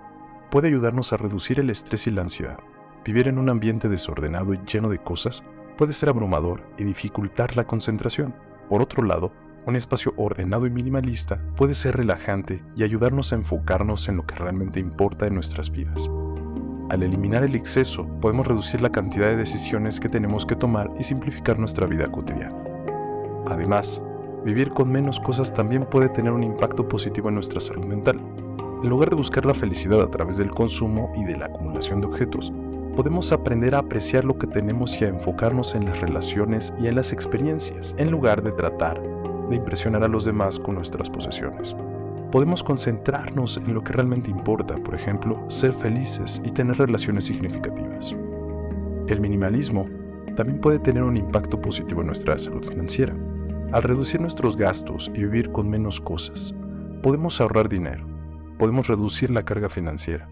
puede 0.50 0.68
ayudarnos 0.68 1.14
a 1.14 1.18
reducir 1.18 1.60
el 1.60 1.72
estrés 1.72 2.06
y 2.06 2.12
la 2.12 2.22
ansiedad. 2.22 2.60
Vivir 3.04 3.28
en 3.28 3.40
un 3.40 3.50
ambiente 3.50 3.90
desordenado 3.90 4.54
y 4.54 4.60
lleno 4.72 4.88
de 4.88 5.00
cosas 5.00 5.44
puede 5.76 5.94
ser 5.94 6.10
abrumador 6.10 6.62
y 6.78 6.84
dificultar 6.84 7.56
la 7.56 7.66
concentración. 7.66 8.34
Por 8.70 8.82
otro 8.82 9.04
lado, 9.04 9.32
un 9.66 9.76
espacio 9.76 10.14
ordenado 10.18 10.66
y 10.68 10.70
minimalista 10.70 11.40
puede 11.56 11.74
ser 11.74 11.98
relajante 11.98 12.64
y 12.76 12.84
ayudarnos 12.84 13.32
a 13.32 13.36
enfocarnos 13.36 14.08
en 14.10 14.18
lo 14.18 14.26
que 14.26 14.36
realmente 14.36 14.80
importa 14.80 15.28
en 15.28 15.36
nuestras 15.36 15.72
vidas. 15.72 16.10
Al 16.90 17.02
eliminar 17.02 17.44
el 17.44 17.56
exceso, 17.56 18.06
podemos 18.20 18.46
reducir 18.46 18.82
la 18.82 18.92
cantidad 18.92 19.28
de 19.28 19.38
decisiones 19.38 20.00
que 20.00 20.10
tenemos 20.10 20.46
que 20.46 20.56
tomar 20.56 20.92
y 21.00 21.04
simplificar 21.04 21.58
nuestra 21.58 21.88
vida 21.88 22.12
cotidiana. 22.12 22.56
Además, 23.48 24.02
vivir 24.44 24.72
con 24.72 24.92
menos 24.92 25.20
cosas 25.20 25.54
también 25.54 25.86
puede 25.86 26.10
tener 26.10 26.34
un 26.34 26.44
impacto 26.44 26.88
positivo 26.88 27.30
en 27.30 27.36
nuestra 27.36 27.60
salud 27.60 27.86
mental. 27.86 28.20
En 28.84 28.90
lugar 28.90 29.10
de 29.10 29.16
buscar 29.16 29.46
la 29.46 29.54
felicidad 29.54 30.02
a 30.02 30.12
través 30.12 30.36
del 30.36 30.52
consumo 30.52 31.12
y 31.16 31.24
de 31.24 31.38
la 31.38 31.46
acumulación 31.46 32.02
de 32.02 32.08
objetos, 32.08 32.52
podemos 32.96 33.32
aprender 33.32 33.74
a 33.74 33.80
apreciar 33.80 34.24
lo 34.24 34.38
que 34.38 34.48
tenemos 34.48 35.02
y 35.02 35.06
a 35.06 35.10
enfocarnos 35.10 35.74
en 35.74 35.86
las 35.86 36.00
relaciones 36.00 36.74
y 36.80 36.88
en 36.88 36.96
las 36.96 37.12
experiencias, 37.12 37.96
en 37.98 38.12
lugar 38.12 38.44
de 38.44 38.52
tratar 38.52 39.02
de 39.50 39.56
impresionar 39.56 40.04
a 40.04 40.08
los 40.08 40.26
demás 40.26 40.60
con 40.60 40.76
nuestras 40.76 41.10
posesiones. 41.10 41.76
Podemos 42.32 42.64
concentrarnos 42.64 43.58
en 43.58 43.74
lo 43.74 43.84
que 43.84 43.94
realmente 43.94 44.30
importa, 44.30 44.76
por 44.76 44.96
ejemplo, 44.96 45.44
ser 45.50 45.74
felices 45.74 46.42
y 46.44 46.52
tener 46.52 46.78
relaciones 46.78 47.26
significativas. 47.26 48.16
El 49.08 49.20
minimalismo 49.20 49.88
también 50.36 50.60
puede 50.60 50.80
tener 50.80 51.04
un 51.04 51.18
impacto 51.18 51.60
positivo 51.60 52.02
en 52.02 52.08
nuestra 52.08 52.38
salud 52.38 52.64
financiera. 52.68 53.16
Al 53.72 53.84
reducir 53.84 54.22
nuestros 54.22 54.56
gastos 54.56 55.12
y 55.14 55.20
vivir 55.20 55.52
con 55.52 55.70
menos 55.70 56.00
cosas, 56.00 56.54
podemos 57.02 57.42
ahorrar 57.42 57.70
dinero, 57.70 58.06
podemos 58.58 58.88
reducir 58.88 59.30
la 59.30 59.44
carga 59.44 59.70
financiera. 59.70 60.28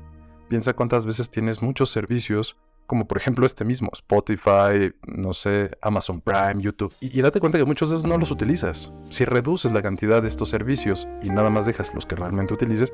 Piensa 0.51 0.74
cuántas 0.74 1.05
veces 1.05 1.29
tienes 1.29 1.62
muchos 1.62 1.91
servicios 1.91 2.58
como 2.86 3.08
por 3.08 3.17
ejemplo 3.17 3.46
este 3.46 3.63
mismo, 3.63 3.89
Spotify, 3.93 4.91
no 5.08 5.31
sé, 5.31 5.77
Amazon 5.81 6.20
Prime, 6.20 6.62
YouTube, 6.62 6.93
y, 7.00 7.22
date 7.22 7.39
cuenta 7.39 7.58
que 7.58 7.63
muchos 7.63 7.89
de 7.89 7.96
esos 7.96 8.05
no 8.05 8.17
los 8.17 8.31
utilizas. 8.31 8.91
Si 9.10 9.24
reduces 9.24 9.72
la 9.72 9.81
cantidad 9.81 10.22
de 10.22 10.27
estos 10.27 10.50
servicios 10.50 11.08
y 11.24 11.29
nada 11.29 11.50
más 11.50 11.65
dejas 11.65 11.93
los 11.96 12.05
que 12.05 12.17
realmente 12.17 12.53
utilices, 12.53 12.91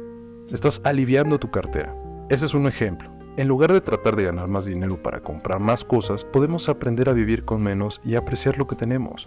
estás 0.51 0.81
aliviando 0.83 1.39
tu 1.39 1.49
cartera. 1.49 1.95
Ese 2.29 2.45
es 2.45 2.53
un 2.53 2.67
ejemplo. 2.67 3.09
En 3.37 3.47
lugar 3.47 3.73
de 3.73 3.81
tratar 3.81 4.15
de 4.15 4.25
ganar 4.25 4.47
más 4.47 4.65
dinero 4.65 5.01
para 5.01 5.21
comprar 5.21 5.59
más 5.59 5.83
cosas, 5.83 6.23
podemos 6.25 6.69
aprender 6.69 7.09
a 7.09 7.13
vivir 7.13 7.43
con 7.43 7.63
menos 7.63 8.01
y 8.05 8.13
apreciar 8.13 8.59
lo 8.59 8.67
que 8.67 8.75
tenemos. 8.75 9.25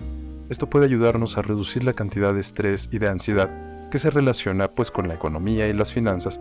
Esto 0.51 0.71
puede 0.71 0.85
ayudarnos 0.85 1.37
a 1.37 1.43
reducir 1.43 1.83
la 1.83 1.95
cantidad 1.95 2.33
de 2.33 2.43
estrés 2.43 2.89
y 2.93 3.01
de 3.01 3.09
ansiedad 3.09 3.91
que 3.91 3.99
se 3.99 4.09
relaciona 4.09 4.69
pues 4.69 4.93
con 4.93 5.09
la 5.09 5.15
economía 5.15 5.67
y 5.67 5.73
las 5.73 5.93
finanzas 5.93 6.41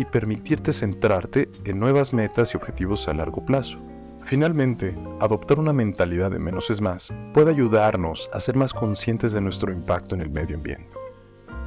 y 0.00 0.06
permitirte 0.06 0.72
centrarte 0.72 1.50
en 1.64 1.78
nuevas 1.78 2.14
metas 2.14 2.54
y 2.54 2.56
objetivos 2.56 3.06
a 3.06 3.12
largo 3.12 3.44
plazo. 3.44 3.78
Finalmente, 4.22 4.96
adoptar 5.20 5.58
una 5.58 5.74
mentalidad 5.74 6.30
de 6.30 6.38
menos 6.38 6.70
es 6.70 6.80
más 6.80 7.12
puede 7.34 7.50
ayudarnos 7.50 8.30
a 8.32 8.40
ser 8.40 8.56
más 8.56 8.72
conscientes 8.72 9.32
de 9.32 9.42
nuestro 9.42 9.72
impacto 9.72 10.14
en 10.14 10.22
el 10.22 10.30
medio 10.30 10.56
ambiente. 10.56 10.96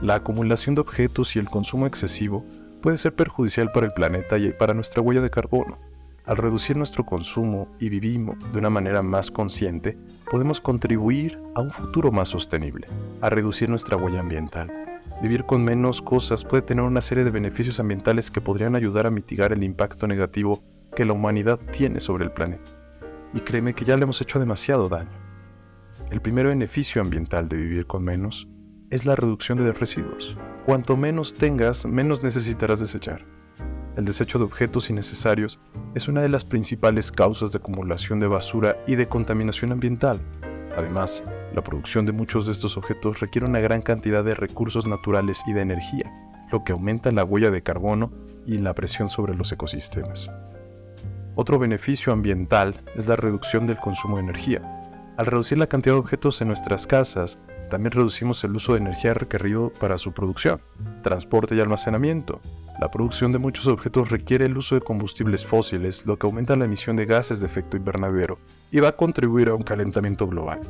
La 0.02 0.16
acumulación 0.16 0.74
de 0.74 0.82
objetos 0.82 1.36
y 1.36 1.40
el 1.40 1.48
consumo 1.48 1.86
excesivo 1.86 2.44
puede 2.82 2.98
ser 2.98 3.14
perjudicial 3.14 3.72
para 3.72 3.86
el 3.86 3.94
planeta 3.94 4.40
y 4.40 4.52
para 4.52 4.74
nuestra 4.74 5.02
huella 5.02 5.22
de 5.22 5.30
carbono. 5.30 5.78
Al 6.26 6.38
reducir 6.38 6.76
nuestro 6.76 7.06
consumo 7.06 7.68
y 7.80 7.90
vivimos 7.90 8.38
de 8.52 8.58
una 8.58 8.72
manera 8.72 9.04
más 9.04 9.30
consciente, 9.30 9.96
podemos 10.32 10.60
contribuir 10.60 11.38
a 11.54 11.62
un 11.62 11.70
futuro 11.70 12.12
más 12.12 12.30
sostenible, 12.30 12.88
a 13.22 13.30
reducir 13.30 13.70
nuestra 13.70 13.96
huella 13.96 14.22
ambiental 14.22 14.72
Vivir 15.22 15.46
con 15.46 15.64
menos 15.64 16.02
cosas 16.02 16.44
puede 16.44 16.64
tener 16.64 16.84
una 16.84 17.02
serie 17.02 17.24
de 17.24 17.32
beneficios 17.32 17.80
ambientales 17.80 18.30
que 18.30 18.42
podrían 18.42 18.76
ayudar 18.76 19.08
a 19.08 19.12
mitigar 19.12 19.54
el 19.54 19.64
impacto 19.64 20.08
negativo 20.08 20.64
que 20.96 21.06
la 21.06 21.14
humanidad 21.14 21.60
tiene 21.72 22.00
sobre 22.00 22.26
el 22.26 22.32
planeta. 22.32 22.72
Y 23.34 23.40
créeme 23.40 23.74
que 23.74 23.86
ya 23.86 23.98
le 23.98 24.04
hemos 24.04 24.22
hecho 24.22 24.40
demasiado 24.40 24.90
daño. 24.90 25.24
El 26.12 26.22
primer 26.22 26.48
beneficio 26.48 27.02
ambiental 27.02 27.48
de 27.48 27.58
vivir 27.58 27.88
con 27.88 28.04
menos 28.04 28.48
es 28.90 29.06
la 29.06 29.16
reducción 29.16 29.58
de 29.58 29.72
residuos. 29.72 30.38
Cuanto 30.66 30.96
menos 30.96 31.34
tengas, 31.34 31.86
menos 31.86 32.22
necesitarás 32.22 32.80
desechar. 32.80 33.26
El 33.96 34.06
desecho 34.06 34.40
de 34.40 34.46
objetos 34.46 34.90
innecesarios 34.90 35.60
es 35.96 36.08
una 36.08 36.22
de 36.22 36.30
las 36.30 36.46
principales 36.46 37.12
causas 37.12 37.52
de 37.52 37.58
acumulación 37.58 38.20
de 38.20 38.28
basura 38.28 38.78
y 38.88 38.96
de 38.96 39.08
contaminación 39.08 39.72
ambiental. 39.72 40.20
Además, 40.76 41.24
la 41.54 41.64
producción 41.64 42.06
de 42.06 42.12
muchos 42.12 42.46
de 42.46 42.52
estos 42.52 42.78
objetos 42.78 43.20
requiere 43.20 43.48
una 43.48 43.60
gran 43.60 43.82
cantidad 43.82 44.24
de 44.24 44.36
recursos 44.36 44.88
naturales 44.88 45.42
y 45.48 45.54
de 45.54 45.62
energía, 45.62 46.12
lo 46.52 46.64
que 46.64 46.72
aumenta 46.72 47.12
la 47.12 47.24
huella 47.24 47.52
de 47.52 47.62
carbono 47.64 48.12
y 48.46 48.58
la 48.58 48.74
presión 48.74 49.08
sobre 49.08 49.36
los 49.36 49.52
ecosistemas. 49.52 50.30
Otro 51.36 51.58
beneficio 51.58 52.14
ambiental 52.14 52.82
es 52.96 53.08
la 53.08 53.16
reducción 53.16 53.66
del 53.66 53.78
consumo 53.78 54.18
de 54.18 54.24
energía. 54.24 54.62
Al 55.18 55.26
reducir 55.26 55.58
la 55.58 55.68
cantidad 55.68 55.96
de 55.96 56.00
objetos 56.00 56.42
en 56.42 56.48
nuestras 56.48 56.88
casas, 56.88 57.38
también 57.74 57.94
reducimos 57.94 58.44
el 58.44 58.56
uso 58.56 58.74
de 58.74 58.82
energía 58.82 59.16
requerido 59.16 59.74
para 59.80 59.98
su 59.98 60.12
producción, 60.12 60.62
transporte 61.02 61.56
y 61.56 61.60
almacenamiento. 61.60 62.40
La 62.80 62.92
producción 62.92 63.32
de 63.32 63.40
muchos 63.40 63.66
objetos 63.66 64.12
requiere 64.12 64.46
el 64.46 64.56
uso 64.56 64.76
de 64.76 64.82
combustibles 64.82 65.44
fósiles, 65.44 66.06
lo 66.06 66.20
que 66.20 66.28
aumenta 66.28 66.56
la 66.56 66.66
emisión 66.66 66.96
de 66.98 67.08
gases 67.08 67.40
de 67.40 67.48
efecto 67.48 67.76
invernadero 67.76 68.38
y 68.72 68.80
va 68.80 68.90
a 68.90 68.96
contribuir 68.96 69.50
a 69.50 69.56
un 69.56 69.64
calentamiento 69.64 70.28
global. 70.28 70.62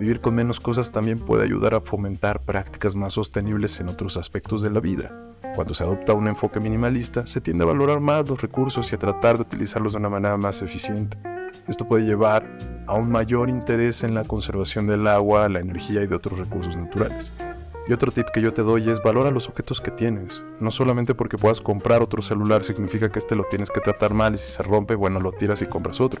Vivir 0.00 0.22
con 0.22 0.34
menos 0.34 0.60
cosas 0.60 0.90
también 0.92 1.18
puede 1.18 1.44
ayudar 1.44 1.74
a 1.74 1.82
fomentar 1.82 2.40
prácticas 2.40 2.96
más 2.96 3.12
sostenibles 3.12 3.78
en 3.78 3.90
otros 3.90 4.16
aspectos 4.16 4.62
de 4.62 4.70
la 4.70 4.80
vida. 4.80 5.12
Cuando 5.54 5.74
se 5.74 5.84
adopta 5.84 6.14
un 6.14 6.26
enfoque 6.26 6.58
minimalista, 6.58 7.26
se 7.26 7.42
tiende 7.42 7.64
a 7.64 7.66
valorar 7.66 8.00
más 8.00 8.26
los 8.26 8.40
recursos 8.40 8.90
y 8.90 8.94
a 8.94 8.98
tratar 8.98 9.36
de 9.36 9.42
utilizarlos 9.42 9.92
de 9.92 9.98
una 9.98 10.08
manera 10.08 10.38
más 10.38 10.62
eficiente. 10.62 11.18
Esto 11.66 11.86
puede 11.86 12.04
llevar 12.04 12.46
a 12.86 12.94
un 12.94 13.10
mayor 13.10 13.50
interés 13.50 14.02
en 14.02 14.14
la 14.14 14.24
conservación 14.24 14.86
del 14.86 15.06
agua, 15.06 15.48
la 15.48 15.60
energía 15.60 16.02
y 16.02 16.06
de 16.06 16.14
otros 16.14 16.38
recursos 16.38 16.76
naturales. 16.76 17.32
Y 17.88 17.92
otro 17.92 18.12
tip 18.12 18.26
que 18.32 18.42
yo 18.42 18.52
te 18.52 18.62
doy 18.62 18.88
es 18.90 19.02
valora 19.02 19.30
los 19.30 19.48
objetos 19.48 19.80
que 19.80 19.90
tienes. 19.90 20.42
No 20.60 20.70
solamente 20.70 21.14
porque 21.14 21.38
puedas 21.38 21.60
comprar 21.60 22.02
otro 22.02 22.22
celular 22.22 22.64
significa 22.64 23.10
que 23.10 23.18
este 23.18 23.34
lo 23.34 23.44
tienes 23.44 23.70
que 23.70 23.80
tratar 23.80 24.14
mal 24.14 24.34
y 24.34 24.38
si 24.38 24.46
se 24.46 24.62
rompe, 24.62 24.94
bueno, 24.94 25.20
lo 25.20 25.32
tiras 25.32 25.62
y 25.62 25.66
compras 25.66 26.00
otro. 26.00 26.20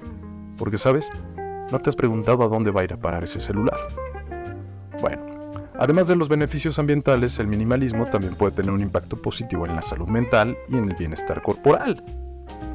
Porque 0.56 0.78
sabes, 0.78 1.10
¿No 1.70 1.78
te 1.78 1.90
has 1.90 1.96
preguntado 1.96 2.42
a 2.44 2.48
dónde 2.48 2.70
va 2.70 2.80
a 2.80 2.84
ir 2.84 2.94
a 2.94 2.96
parar 2.96 3.24
ese 3.24 3.40
celular? 3.40 3.76
Bueno, 5.02 5.22
además 5.78 6.08
de 6.08 6.16
los 6.16 6.28
beneficios 6.28 6.78
ambientales, 6.78 7.38
el 7.38 7.46
minimalismo 7.46 8.06
también 8.06 8.34
puede 8.36 8.52
tener 8.52 8.70
un 8.70 8.80
impacto 8.80 9.20
positivo 9.20 9.66
en 9.66 9.76
la 9.76 9.82
salud 9.82 10.08
mental 10.08 10.56
y 10.68 10.76
en 10.76 10.88
el 10.88 10.94
bienestar 10.94 11.42
corporal. 11.42 12.02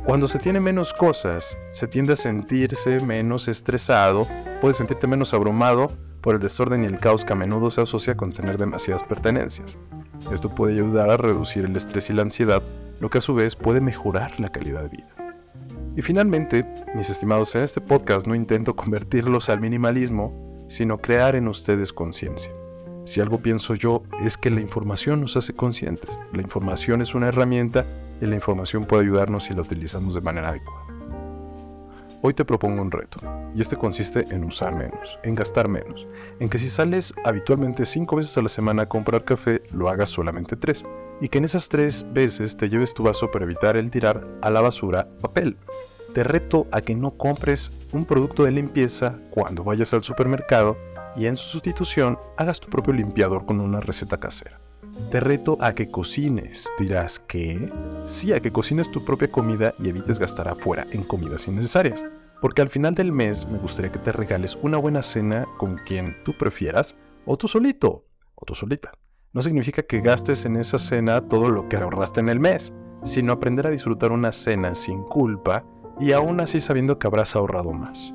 Cuando 0.06 0.28
se 0.28 0.38
tiene 0.38 0.60
menos 0.60 0.92
cosas, 0.92 1.58
se 1.72 1.88
tiende 1.88 2.12
a 2.12 2.18
sentirse 2.18 3.00
menos 3.00 3.48
estresado, 3.48 4.28
puedes 4.60 4.76
sentirte 4.76 5.08
menos 5.08 5.34
abrumado 5.34 5.94
por 6.20 6.36
el 6.36 6.42
desorden 6.42 6.84
y 6.84 6.88
el 6.88 6.98
caos 6.98 7.24
que 7.24 7.32
a 7.32 7.38
menudo 7.38 7.72
se 7.72 7.82
asocia 7.82 8.18
con 8.18 8.34
tener 8.34 8.58
demasiadas 8.58 9.02
pertenencias. 9.02 9.78
Esto 10.30 10.50
puede 10.50 10.74
ayudar 10.74 11.10
a 11.10 11.16
reducir 11.16 11.64
el 11.64 11.76
estrés 11.78 12.10
y 12.10 12.14
la 12.14 12.24
ansiedad, 12.24 12.62
lo 13.00 13.10
que 13.10 13.20
a 13.20 13.22
su 13.22 13.34
vez 13.34 13.56
puede 13.56 13.80
mejorar 13.80 14.42
la 14.42 14.50
calidad 14.50 14.84
de 14.84 14.90
vida. 14.90 15.10
Y 15.96 16.02
finalmente, 16.02 16.66
mis 16.96 17.10
estimados, 17.10 17.56
en 17.56 17.64
este 17.64 17.80
podcast 17.80 18.28
no 18.28 18.36
intento 18.36 18.76
convertirlos 18.76 19.48
al 19.48 19.62
minimalismo, 19.62 20.66
sino 20.68 20.98
crear 20.98 21.38
en 21.38 21.48
ustedes 21.48 21.94
conciencia. 21.94 22.52
Si 23.06 23.20
algo 23.20 23.40
pienso 23.40 23.76
yo 23.76 24.04
es 24.24 24.38
que 24.38 24.50
la 24.50 24.62
información 24.62 25.22
nos 25.22 25.36
hace 25.36 25.54
conscientes. 25.54 26.10
La 26.32 26.42
información 26.42 27.02
es 27.02 27.14
una 27.14 27.28
herramienta 27.28 27.86
y 28.22 28.26
la 28.26 28.36
información 28.36 28.86
puede 28.86 29.04
ayudarnos 29.04 29.44
si 29.44 29.54
la 29.54 29.62
utilizamos 29.62 30.16
de 30.16 30.22
manera 30.22 30.50
adecuada. 30.50 30.84
Hoy 32.22 32.34
te 32.34 32.46
propongo 32.46 32.82
un 32.82 32.90
reto, 32.90 33.20
y 33.54 33.60
este 33.60 33.76
consiste 33.76 34.26
en 34.34 34.46
usar 34.46 34.74
menos, 34.74 35.20
en 35.24 35.36
gastar 35.36 35.68
menos, 35.68 36.08
en 36.40 36.48
que 36.48 36.58
si 36.58 36.70
sales 36.70 37.14
habitualmente 37.26 37.86
5 37.86 38.16
veces 38.16 38.38
a 38.38 38.42
la 38.42 38.48
semana 38.48 38.84
a 38.84 38.90
comprar 38.90 39.26
café, 39.26 39.62
lo 39.74 39.90
hagas 39.90 40.08
solamente 40.08 40.56
3, 40.56 40.86
y 41.20 41.28
que 41.28 41.40
en 41.40 41.44
esas 41.44 41.68
3 41.68 42.14
veces 42.14 42.56
te 42.56 42.70
lleves 42.70 42.94
tu 42.94 43.04
vaso 43.04 43.30
para 43.30 43.44
evitar 43.44 43.76
el 43.76 43.92
tirar 43.92 44.26
a 44.42 44.50
la 44.50 44.62
basura 44.62 45.10
papel. 45.20 45.58
Te 46.14 46.24
reto 46.24 46.66
a 46.72 46.80
que 46.80 46.96
no 46.96 47.12
compres 47.18 47.74
un 47.92 48.06
producto 48.06 48.46
de 48.46 48.52
limpieza 48.52 49.20
cuando 49.30 49.66
vayas 49.66 49.94
al 49.94 50.04
supermercado 50.04 50.78
y 51.16 51.26
en 51.26 51.36
su 51.36 51.48
sustitución 51.48 52.18
hagas 52.38 52.60
tu 52.60 52.70
propio 52.70 52.94
limpiador 52.94 53.46
con 53.46 53.60
una 53.60 53.80
receta 53.80 54.20
casera. 54.20 54.60
Te 55.12 55.20
reto 55.20 55.58
a 55.60 55.74
que 55.74 55.88
cocines. 55.88 56.68
Dirás, 56.80 57.20
¿qué? 57.20 57.72
Sí, 58.08 58.34
a 58.34 58.40
que 58.40 58.52
cocines 58.52 58.92
tu 58.92 59.04
propia 59.04 59.32
comida 59.32 59.74
y 59.80 59.90
evites 59.90 60.20
gastar 60.20 60.48
afuera 60.48 60.86
en 60.92 61.04
comidas 61.04 61.48
innecesarias. 61.48 62.06
Porque 62.42 62.62
al 62.62 62.70
final 62.70 62.94
del 62.94 63.12
mes 63.12 63.48
me 63.48 63.58
gustaría 63.58 63.92
que 63.92 64.00
te 64.00 64.12
regales 64.12 64.58
una 64.62 64.78
buena 64.78 65.02
cena 65.02 65.48
con 65.58 65.78
quien 65.78 66.16
tú 66.24 66.34
prefieras, 66.38 66.96
o 67.26 67.38
tú 67.38 67.48
solito, 67.48 68.06
o 68.36 68.46
tú 68.46 68.54
solita. 68.54 68.92
No 69.32 69.42
significa 69.42 69.82
que 69.84 70.02
gastes 70.02 70.46
en 70.46 70.58
esa 70.58 70.78
cena 70.78 71.22
todo 71.22 71.50
lo 71.50 71.68
que 71.70 71.78
ahorraste 71.78 72.20
en 72.20 72.30
el 72.30 72.40
mes, 72.40 72.72
sino 73.04 73.34
aprender 73.34 73.68
a 73.68 73.72
disfrutar 73.72 74.12
una 74.12 74.32
cena 74.32 74.76
sin 74.76 75.02
culpa 75.04 75.66
y 76.00 76.12
aún 76.12 76.40
así 76.40 76.60
sabiendo 76.60 77.00
que 77.00 77.08
habrás 77.08 77.36
ahorrado 77.36 77.72
más. 77.72 78.14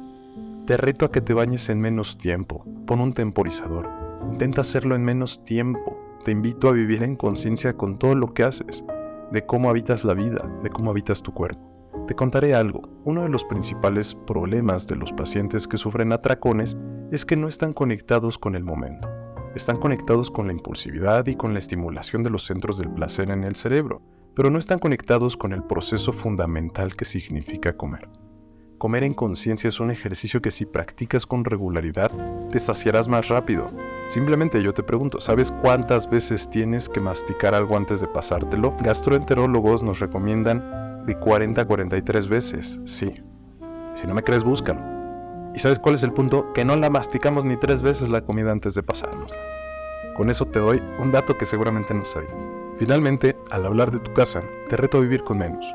Te 0.69 0.77
reto 0.77 1.07
a 1.07 1.11
que 1.11 1.23
te 1.23 1.33
bañes 1.33 1.71
en 1.71 1.81
menos 1.81 2.19
tiempo. 2.19 2.63
Pon 2.87 3.01
un 3.01 3.15
temporizador. 3.15 3.89
Intenta 4.31 4.61
hacerlo 4.61 4.97
en 4.97 5.03
menos 5.03 5.43
tiempo. 5.47 5.99
Te 6.27 6.31
invito 6.31 6.69
a 6.69 6.73
vivir 6.73 7.03
en 7.03 7.17
conciencia 7.17 7.73
con 7.73 7.99
todo 7.99 8.15
lo 8.15 8.35
que 8.35 8.43
haces, 8.43 8.85
de 9.33 9.47
cómo 9.47 9.71
habitas 9.71 10.05
la 10.05 10.13
vida, 10.13 10.47
de 10.63 10.69
cómo 10.69 10.91
habitas 10.91 11.23
tu 11.23 11.33
cuerpo. 11.33 12.05
Te 12.07 12.15
contaré 12.15 12.55
algo. 12.55 12.83
Uno 13.07 13.23
de 13.23 13.31
los 13.31 13.47
principales 13.47 14.15
problemas 14.27 14.87
de 14.87 14.97
los 14.97 15.11
pacientes 15.11 15.67
que 15.67 15.79
sufren 15.79 16.13
atracones 16.13 16.77
es 17.13 17.25
que 17.25 17.37
no 17.37 17.49
están 17.49 17.73
conectados 17.73 18.37
con 18.37 18.55
el 18.55 18.65
momento. 18.65 19.09
Están 19.55 19.79
conectados 19.79 20.31
con 20.31 20.49
la 20.49 20.53
impulsividad 20.53 21.27
y 21.29 21.35
con 21.35 21.55
la 21.55 21.61
estimulación 21.61 22.23
de 22.23 22.29
los 22.29 22.45
centros 22.45 22.77
del 22.77 22.91
placer 22.91 23.31
en 23.31 23.45
el 23.45 23.57
cerebro, 23.57 24.03
pero 24.35 24.51
no 24.51 24.59
están 24.59 24.81
conectados 24.81 25.39
con 25.39 25.55
el 25.55 25.63
proceso 25.63 26.13
fundamental 26.13 26.95
que 26.95 27.07
significa 27.07 27.75
comer. 27.75 28.07
Comer 28.79 29.03
en 29.03 29.13
conciencia 29.13 29.67
es 29.67 29.81
un 29.81 29.91
ejercicio 29.91 30.41
que 30.41 30.53
si 30.53 30.65
practicas 30.65 31.27
con 31.27 31.45
regularidad, 31.45 32.13
te 32.53 32.61
saciarás 32.61 33.09
más 33.09 33.27
rápido. 33.27 33.67
Simplemente 34.09 34.63
yo 34.63 34.73
te 34.73 34.85
pregunto, 34.85 35.21
¿sabes 35.21 35.51
cuántas 35.51 36.09
veces 36.09 36.49
tienes 36.49 36.89
que 36.89 37.01
masticar 37.01 37.57
algo 37.57 37.77
antes 37.77 38.01
de 38.01 38.07
pasártelo? 38.07 38.77
Gastroenterólogos 38.81 39.83
nos 39.83 39.99
recomiendan 39.99 41.05
de 41.07 41.19
40 41.19 41.61
a 41.61 41.65
43 41.65 42.29
veces, 42.29 42.79
sí. 42.85 43.13
Si 43.95 44.07
no 44.07 44.15
me 44.15 44.23
crees, 44.23 44.45
búscalo. 44.45 44.81
¿Y 45.57 45.59
sabes 45.59 45.81
cuál 45.81 45.97
es 45.97 46.05
el 46.05 46.13
punto? 46.13 46.53
Que 46.53 46.65
no 46.65 46.77
la 46.77 46.89
masticamos 46.89 47.45
ni 47.45 47.57
tres 47.57 47.83
veces 47.83 48.09
la 48.09 48.21
comida 48.21 48.53
antes 48.53 48.75
de 48.75 48.85
pasárnosla. 48.85 49.39
Con 50.15 50.31
eso 50.31 50.45
te 50.45 50.61
doy 50.61 50.81
un 51.01 51.11
dato 51.11 51.37
que 51.37 51.47
seguramente 51.47 51.95
no 51.95 52.05
sabías. 52.05 52.33
Finalmente, 52.79 53.37
al 53.51 53.67
hablar 53.67 53.91
de 53.91 53.99
tu 53.99 54.13
casa, 54.13 54.41
te 54.69 54.77
reto 54.77 54.99
a 54.99 55.01
vivir 55.01 55.25
con 55.25 55.39
menos. 55.39 55.67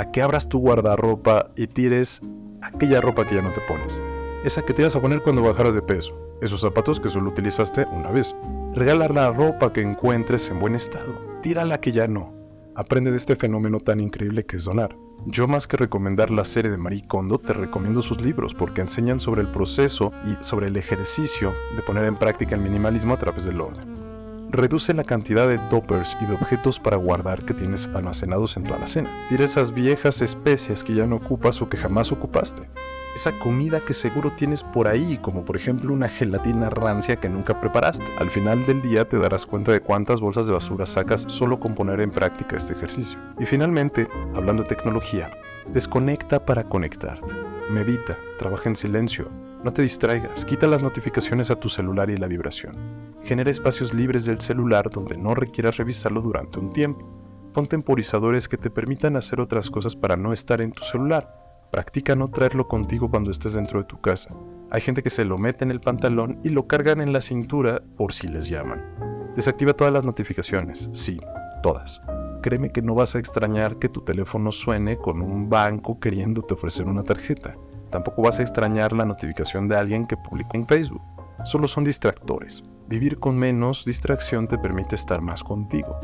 A 0.00 0.10
que 0.12 0.22
abras 0.22 0.48
tu 0.48 0.58
guardarropa 0.60 1.50
y 1.56 1.66
tires 1.66 2.22
aquella 2.62 3.02
ropa 3.02 3.26
que 3.26 3.34
ya 3.34 3.42
no 3.42 3.52
te 3.52 3.60
pones. 3.68 4.00
Esa 4.44 4.62
que 4.62 4.72
te 4.72 4.80
ibas 4.80 4.96
a 4.96 5.00
poner 5.02 5.20
cuando 5.20 5.42
bajaras 5.42 5.74
de 5.74 5.82
peso. 5.82 6.14
Esos 6.40 6.62
zapatos 6.62 6.98
que 6.98 7.10
solo 7.10 7.28
utilizaste 7.28 7.84
una 7.92 8.10
vez. 8.10 8.34
Regala 8.72 9.10
la 9.10 9.30
ropa 9.30 9.74
que 9.74 9.82
encuentres 9.82 10.48
en 10.48 10.58
buen 10.58 10.74
estado. 10.74 11.12
Tírala 11.42 11.82
que 11.82 11.92
ya 11.92 12.06
no. 12.06 12.32
Aprende 12.74 13.10
de 13.10 13.18
este 13.18 13.36
fenómeno 13.36 13.78
tan 13.78 14.00
increíble 14.00 14.46
que 14.46 14.56
es 14.56 14.64
donar. 14.64 14.96
Yo 15.26 15.46
más 15.46 15.66
que 15.66 15.76
recomendar 15.76 16.30
la 16.30 16.46
serie 16.46 16.70
de 16.70 16.78
Marie 16.78 17.06
Kondo, 17.06 17.36
te 17.36 17.52
recomiendo 17.52 18.00
sus 18.00 18.22
libros 18.22 18.54
porque 18.54 18.80
enseñan 18.80 19.20
sobre 19.20 19.42
el 19.42 19.48
proceso 19.48 20.12
y 20.24 20.42
sobre 20.42 20.68
el 20.68 20.78
ejercicio 20.78 21.52
de 21.76 21.82
poner 21.82 22.06
en 22.06 22.16
práctica 22.16 22.54
el 22.54 22.62
minimalismo 22.62 23.12
a 23.12 23.18
través 23.18 23.44
del 23.44 23.60
orden. 23.60 24.09
Reduce 24.52 24.92
la 24.94 25.04
cantidad 25.04 25.46
de 25.46 25.58
toppers 25.70 26.16
y 26.20 26.26
de 26.26 26.34
objetos 26.34 26.80
para 26.80 26.96
guardar 26.96 27.44
que 27.44 27.54
tienes 27.54 27.86
almacenados 27.94 28.56
en 28.56 28.64
tu 28.64 28.74
alacena. 28.74 29.08
Tira 29.28 29.44
esas 29.44 29.72
viejas 29.72 30.20
especias 30.22 30.82
que 30.82 30.92
ya 30.92 31.06
no 31.06 31.16
ocupas 31.16 31.62
o 31.62 31.68
que 31.68 31.76
jamás 31.76 32.10
ocupaste. 32.10 32.68
Esa 33.14 33.30
comida 33.38 33.78
que 33.78 33.94
seguro 33.94 34.32
tienes 34.32 34.64
por 34.64 34.88
ahí, 34.88 35.18
como 35.22 35.44
por 35.44 35.54
ejemplo 35.54 35.92
una 35.92 36.08
gelatina 36.08 36.68
rancia 36.68 37.14
que 37.14 37.28
nunca 37.28 37.60
preparaste. 37.60 38.04
Al 38.18 38.28
final 38.28 38.66
del 38.66 38.82
día 38.82 39.08
te 39.08 39.18
darás 39.18 39.46
cuenta 39.46 39.70
de 39.70 39.80
cuántas 39.80 40.20
bolsas 40.20 40.48
de 40.48 40.52
basura 40.52 40.84
sacas 40.84 41.26
solo 41.28 41.60
con 41.60 41.76
poner 41.76 42.00
en 42.00 42.10
práctica 42.10 42.56
este 42.56 42.72
ejercicio. 42.72 43.20
Y 43.38 43.46
finalmente, 43.46 44.08
hablando 44.34 44.64
de 44.64 44.68
tecnología, 44.68 45.30
desconecta 45.72 46.44
para 46.44 46.64
conectarte. 46.64 47.32
Medita, 47.70 48.18
trabaja 48.36 48.68
en 48.68 48.74
silencio, 48.74 49.28
no 49.62 49.72
te 49.72 49.82
distraigas, 49.82 50.44
quita 50.46 50.66
las 50.66 50.82
notificaciones 50.82 51.50
a 51.50 51.56
tu 51.56 51.68
celular 51.68 52.08
y 52.08 52.16
la 52.16 52.26
vibración. 52.26 52.74
Genera 53.24 53.50
espacios 53.50 53.92
libres 53.92 54.24
del 54.24 54.40
celular 54.40 54.88
donde 54.88 55.18
no 55.18 55.34
requieras 55.34 55.76
revisarlo 55.76 56.22
durante 56.22 56.58
un 56.58 56.70
tiempo. 56.70 57.06
Pon 57.52 57.66
temporizadores 57.66 58.48
que 58.48 58.56
te 58.56 58.70
permitan 58.70 59.16
hacer 59.16 59.40
otras 59.40 59.70
cosas 59.70 59.94
para 59.94 60.16
no 60.16 60.32
estar 60.32 60.62
en 60.62 60.72
tu 60.72 60.82
celular. 60.84 61.34
Practica 61.70 62.16
no 62.16 62.28
traerlo 62.28 62.68
contigo 62.68 63.10
cuando 63.10 63.30
estés 63.30 63.52
dentro 63.52 63.80
de 63.80 63.84
tu 63.84 64.00
casa. 64.00 64.34
Hay 64.70 64.80
gente 64.80 65.02
que 65.02 65.10
se 65.10 65.24
lo 65.26 65.36
mete 65.36 65.64
en 65.64 65.70
el 65.70 65.80
pantalón 65.80 66.40
y 66.42 66.48
lo 66.48 66.66
cargan 66.66 67.00
en 67.00 67.12
la 67.12 67.20
cintura 67.20 67.82
por 67.96 68.14
si 68.14 68.28
les 68.28 68.48
llaman. 68.48 68.82
Desactiva 69.36 69.74
todas 69.74 69.92
las 69.92 70.04
notificaciones, 70.04 70.88
sí, 70.92 71.20
todas. 71.62 72.00
Créeme 72.40 72.70
que 72.70 72.80
no 72.80 72.94
vas 72.94 73.14
a 73.14 73.18
extrañar 73.18 73.78
que 73.78 73.90
tu 73.90 74.00
teléfono 74.00 74.52
suene 74.52 74.96
con 74.96 75.20
un 75.20 75.50
banco 75.50 76.00
queriéndote 76.00 76.54
ofrecer 76.54 76.86
una 76.86 77.02
tarjeta. 77.02 77.56
Tampoco 77.90 78.22
vas 78.22 78.38
a 78.38 78.42
extrañar 78.42 78.92
la 78.92 79.04
notificación 79.04 79.68
de 79.68 79.76
alguien 79.76 80.06
que 80.06 80.16
publicó 80.16 80.56
en 80.56 80.66
Facebook. 80.66 81.02
Solo 81.44 81.66
son 81.66 81.84
distractores. 81.84 82.62
Vivir 82.88 83.18
con 83.18 83.38
menos 83.38 83.84
distracción 83.84 84.48
te 84.48 84.58
permite 84.58 84.94
estar 84.94 85.20
más 85.20 85.42
contigo. 85.42 85.98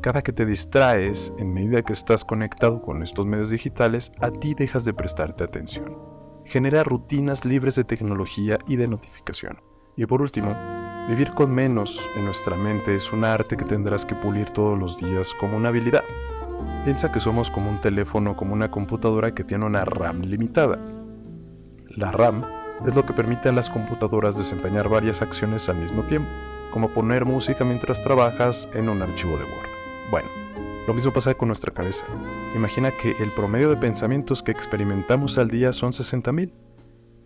Cada 0.00 0.22
que 0.22 0.32
te 0.32 0.46
distraes, 0.46 1.32
en 1.38 1.52
medida 1.52 1.82
que 1.82 1.92
estás 1.92 2.24
conectado 2.24 2.80
con 2.80 3.02
estos 3.02 3.26
medios 3.26 3.50
digitales, 3.50 4.10
a 4.20 4.30
ti 4.30 4.54
dejas 4.54 4.84
de 4.84 4.94
prestarte 4.94 5.44
atención. 5.44 5.98
Genera 6.46 6.82
rutinas 6.82 7.44
libres 7.44 7.74
de 7.74 7.84
tecnología 7.84 8.58
y 8.66 8.76
de 8.76 8.88
notificación. 8.88 9.60
Y 9.96 10.06
por 10.06 10.22
último, 10.22 10.56
vivir 11.08 11.30
con 11.32 11.54
menos 11.54 12.02
en 12.16 12.24
nuestra 12.24 12.56
mente 12.56 12.96
es 12.96 13.12
un 13.12 13.24
arte 13.24 13.56
que 13.56 13.64
tendrás 13.66 14.06
que 14.06 14.14
pulir 14.14 14.50
todos 14.50 14.78
los 14.78 14.98
días 14.98 15.34
como 15.38 15.56
una 15.58 15.68
habilidad. 15.68 16.04
Piensa 16.84 17.12
que 17.12 17.20
somos 17.20 17.50
como 17.50 17.70
un 17.70 17.80
teléfono, 17.80 18.34
como 18.34 18.54
una 18.54 18.70
computadora 18.70 19.34
que 19.34 19.44
tiene 19.44 19.66
una 19.66 19.84
RAM 19.84 20.22
limitada. 20.22 20.78
La 21.96 22.12
RAM 22.12 22.44
es 22.86 22.94
lo 22.94 23.04
que 23.04 23.12
permite 23.12 23.48
a 23.48 23.52
las 23.52 23.68
computadoras 23.68 24.38
desempeñar 24.38 24.88
varias 24.88 25.22
acciones 25.22 25.68
al 25.68 25.76
mismo 25.76 26.04
tiempo, 26.04 26.30
como 26.70 26.90
poner 26.90 27.24
música 27.24 27.64
mientras 27.64 28.00
trabajas 28.00 28.68
en 28.74 28.88
un 28.88 29.02
archivo 29.02 29.36
de 29.36 29.44
Word. 29.44 29.68
Bueno, 30.10 30.28
lo 30.86 30.94
mismo 30.94 31.12
pasa 31.12 31.34
con 31.34 31.48
nuestra 31.48 31.74
cabeza. 31.74 32.04
Imagina 32.54 32.92
que 32.92 33.10
el 33.20 33.32
promedio 33.34 33.68
de 33.70 33.76
pensamientos 33.76 34.42
que 34.42 34.52
experimentamos 34.52 35.36
al 35.36 35.48
día 35.48 35.72
son 35.72 35.90
60.000. 35.90 36.52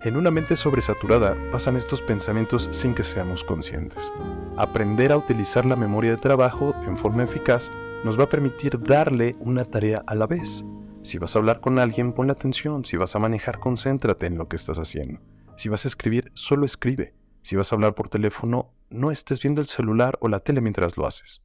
En 0.03 0.17
una 0.17 0.31
mente 0.31 0.57
sobresaturada 0.57 1.37
pasan 1.53 1.77
estos 1.77 2.01
pensamientos 2.01 2.69
sin 2.73 2.95
que 2.95 3.05
seamos 3.05 3.45
conscientes. 3.45 4.13
Aprender 4.57 5.13
a 5.13 5.19
utilizar 5.19 5.67
la 5.67 5.77
memoria 5.77 6.13
de 6.13 6.17
trabajo 6.17 6.75
en 6.87 6.97
forma 6.97 7.25
eficaz 7.25 7.71
nos 8.03 8.19
va 8.19 8.25
a 8.25 8.29
permitir 8.29 8.79
darle 8.81 9.37
una 9.41 9.65
tarea 9.65 10.03
a 10.07 10.15
la 10.15 10.27
vez. 10.27 10.65
Si 11.05 11.19
vas 11.19 11.37
a 11.37 11.39
hablar 11.39 11.61
con 11.61 11.79
alguien, 11.79 12.15
ponle 12.15 12.33
atención. 12.33 12.83
Si 12.87 12.97
vas 12.97 13.15
a 13.15 13.19
manejar, 13.19 13.61
concéntrate 13.61 14.25
en 14.25 14.39
lo 14.39 14.49
que 14.49 14.57
estás 14.57 14.79
haciendo. 14.79 15.21
Si 15.55 15.69
vas 15.69 15.85
a 15.85 15.89
escribir, 15.89 16.33
solo 16.35 16.65
escribe. 16.65 17.15
Si 17.43 17.57
vas 17.57 17.71
a 17.71 17.77
hablar 17.77 17.95
por 17.95 18.09
teléfono, 18.09 18.73
no 18.89 19.11
estés 19.11 19.41
viendo 19.43 19.61
el 19.61 19.67
celular 19.67 20.17
o 20.21 20.29
la 20.29 20.41
tele 20.41 20.63
mientras 20.63 20.97
lo 20.97 21.07
haces. 21.07 21.43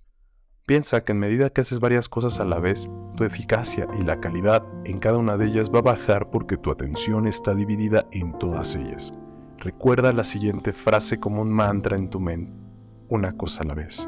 Piensa 0.66 1.04
que 1.04 1.12
en 1.12 1.20
medida 1.20 1.50
que 1.50 1.60
haces 1.60 1.82
varias 1.82 2.08
cosas 2.08 2.40
a 2.40 2.46
la 2.46 2.60
vez, 2.60 2.90
tu 3.18 3.26
eficacia 3.26 3.86
y 4.00 4.04
la 4.04 4.22
calidad 4.22 4.64
en 4.86 4.98
cada 4.98 5.18
una 5.18 5.36
de 5.36 5.48
ellas 5.48 5.70
va 5.70 5.80
a 5.80 5.84
bajar 5.84 6.30
porque 6.30 6.56
tu 6.56 6.72
atención 6.72 7.28
está 7.28 7.54
dividida 7.54 8.08
en 8.12 8.38
todas 8.40 8.76
ellas. 8.76 9.12
Recuerda 9.58 10.14
la 10.14 10.24
siguiente 10.24 10.72
frase 10.72 11.20
como 11.20 11.42
un 11.42 11.52
mantra 11.52 11.98
en 11.98 12.10
tu 12.10 12.22
mente, 12.22 12.54
una 13.10 13.36
cosa 13.36 13.64
a 13.64 13.66
la 13.66 13.74
vez. 13.74 14.08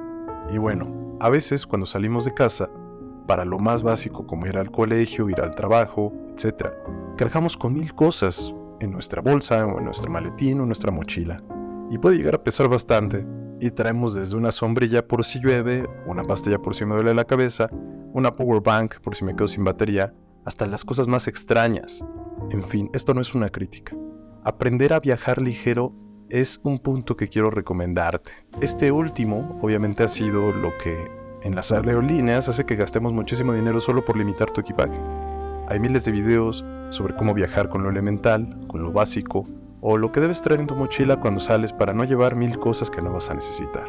Y 0.53 0.57
bueno, 0.59 1.17
a 1.19 1.29
veces 1.29 1.67
cuando 1.67 1.85
salimos 1.85 2.23
de 2.23 2.33
casa, 2.33 2.69
para 3.27 3.45
lo 3.45 3.60
más 3.60 3.84
básico 3.84 4.25
como 4.25 4.47
ir 4.47 4.57
al 4.57 4.71
colegio, 4.71 5.29
ir 5.29 5.41
al 5.41 5.55
trabajo, 5.55 6.13
etc., 6.34 6.69
cargamos 7.17 7.57
con 7.57 7.73
mil 7.73 7.93
cosas, 7.93 8.53
en 8.81 8.91
nuestra 8.91 9.21
bolsa 9.21 9.65
o 9.65 9.77
en 9.77 9.86
nuestro 9.86 10.12
maletín 10.12 10.60
o 10.60 10.63
en 10.63 10.69
nuestra 10.69 10.91
mochila. 10.91 11.41
Y 11.89 11.97
puede 11.97 12.17
llegar 12.17 12.36
a 12.36 12.43
pesar 12.43 12.67
bastante. 12.67 13.25
Y 13.60 13.69
traemos 13.69 14.15
desde 14.15 14.36
una 14.36 14.51
sombrilla 14.51 15.07
por 15.07 15.23
si 15.23 15.39
llueve, 15.39 15.88
una 16.07 16.23
pastilla 16.23 16.57
por 16.57 16.73
si 16.73 16.84
me 16.84 16.95
duele 16.95 17.13
la 17.13 17.25
cabeza, 17.25 17.69
una 18.13 18.36
power 18.36 18.62
bank 18.62 18.99
por 19.01 19.15
si 19.15 19.23
me 19.23 19.36
quedo 19.36 19.47
sin 19.47 19.63
batería, 19.63 20.13
hasta 20.45 20.65
las 20.65 20.84
cosas 20.84 21.07
más 21.07 21.27
extrañas. 21.27 22.03
En 22.49 22.63
fin, 22.63 22.89
esto 22.93 23.13
no 23.13 23.21
es 23.21 23.36
una 23.36 23.49
crítica. 23.49 23.95
Aprender 24.43 24.93
a 24.93 24.99
viajar 24.99 25.39
ligero 25.39 25.93
es 26.29 26.60
un 26.63 26.79
punto 26.79 27.15
que 27.15 27.27
quiero 27.27 27.51
recomendarte. 27.51 28.31
Este 28.62 28.91
último, 28.91 29.60
obviamente, 29.62 30.03
ha 30.03 30.07
sido 30.07 30.51
lo 30.51 30.75
que 30.84 31.20
en 31.43 31.56
las 31.56 31.71
aerolíneas 31.71 32.47
hace 32.47 32.65
que 32.65 32.75
gastemos 32.75 33.13
muchísimo 33.13 33.54
dinero 33.54 33.80
solo 33.80 34.06
por 34.06 34.17
limitar 34.17 34.51
tu 34.51 34.62
equipaje. 34.62 34.97
Hay 35.67 35.80
miles 35.80 36.06
de 36.06 36.12
videos 36.12 36.63
sobre 36.89 37.15
cómo 37.15 37.34
viajar 37.34 37.69
con 37.69 37.84
lo 37.84 37.89
elemental, 37.89 38.58
con 38.67 38.84
lo 38.84 38.91
básico, 38.91 39.43
o 39.80 39.97
lo 39.97 40.12
que 40.12 40.19
debes 40.19 40.41
traer 40.41 40.60
en 40.60 40.67
tu 40.67 40.75
mochila 40.75 41.19
cuando 41.19 41.39
sales 41.39 41.73
para 41.73 41.93
no 41.93 42.04
llevar 42.04 42.36
mil 42.36 42.60
cosas 42.60 42.91
que 42.91 43.01
no 43.01 43.12
vas 43.12 43.30
a 43.30 43.34
necesitar. 43.34 43.86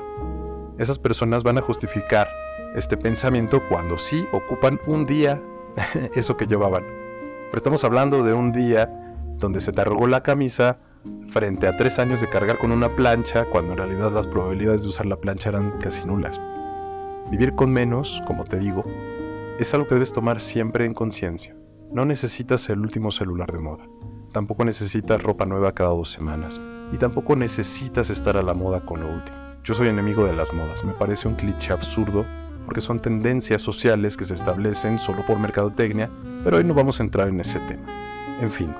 Esas 0.79 0.99
personas 0.99 1.43
van 1.43 1.59
a 1.59 1.63
justificar 1.63 2.29
este 2.75 2.97
pensamiento 2.97 3.61
cuando 3.69 3.99
sí 3.99 4.25
ocupan 4.33 4.81
un 4.87 5.05
día 5.05 5.41
eso 6.15 6.37
que 6.37 6.47
llevaban. 6.47 6.85
Pero 6.85 7.57
estamos 7.59 7.85
hablando 7.85 8.23
de 8.23 8.33
un 8.33 8.53
día 8.53 8.91
donde 9.37 9.61
se 9.61 9.73
te 9.73 9.81
arrugó 9.83 10.07
la 10.07 10.23
camisa 10.23 10.79
frente 11.29 11.67
a 11.67 11.77
tres 11.77 11.99
años 11.99 12.21
de 12.21 12.29
cargar 12.29 12.59
con 12.59 12.73
una 12.73 12.95
plancha 12.95 13.45
cuando 13.47 13.73
en 13.73 13.79
realidad 13.79 14.13
las 14.13 14.27
probabilidades 14.27 14.83
de 14.83 14.89
usar 14.89 15.07
la 15.07 15.17
plancha 15.17 15.51
eran 15.51 15.73
casi 15.79 16.07
nulas. 16.07 16.41
Vivir 17.33 17.55
con 17.55 17.73
menos, 17.73 18.23
como 18.27 18.45
te 18.45 18.59
digo, 18.59 18.85
es 19.59 19.73
algo 19.73 19.89
que 19.89 19.95
debes 19.95 20.13
tomar 20.13 20.39
siempre 20.39 20.85
en 20.85 20.93
conciencia. 20.93 21.57
No 21.91 22.05
necesitas 22.05 22.69
el 22.69 22.81
último 22.81 23.11
celular 23.11 23.51
de 23.51 23.59
moda. 23.59 23.89
Tampoco 24.33 24.67
necesitas 24.67 25.23
ropa 25.23 25.47
nueva 25.47 25.73
cada 25.73 25.89
dos 25.89 26.11
semanas. 26.11 26.61
Y 26.93 26.99
tampoco 26.99 27.35
necesitas 27.35 28.11
estar 28.11 28.37
a 28.37 28.43
la 28.43 28.53
moda 28.53 28.85
con 28.85 29.01
lo 29.01 29.11
último. 29.11 29.39
Yo 29.65 29.73
soy 29.73 29.89
enemigo 29.89 30.27
de 30.27 30.35
las 30.35 30.53
modas. 30.53 30.85
Me 30.85 30.93
parece 30.93 31.27
un 31.27 31.35
cliché 31.35 31.73
absurdo 31.73 32.27
porque 32.67 32.83
son 32.83 33.01
tendencias 33.01 33.63
sociales 33.63 34.19
que 34.19 34.27
se 34.27 34.35
establecen 34.35 34.99
solo 34.99 35.25
por 35.25 35.39
mercadotecnia, 35.39 36.11
pero 36.45 36.59
hoy 36.59 36.65
no 36.65 36.75
vamos 36.75 37.01
a 37.01 37.03
entrar 37.03 37.29
en 37.29 37.41
ese 37.41 37.59
tema. 37.61 37.87
En 38.43 38.51
fin, 38.51 38.75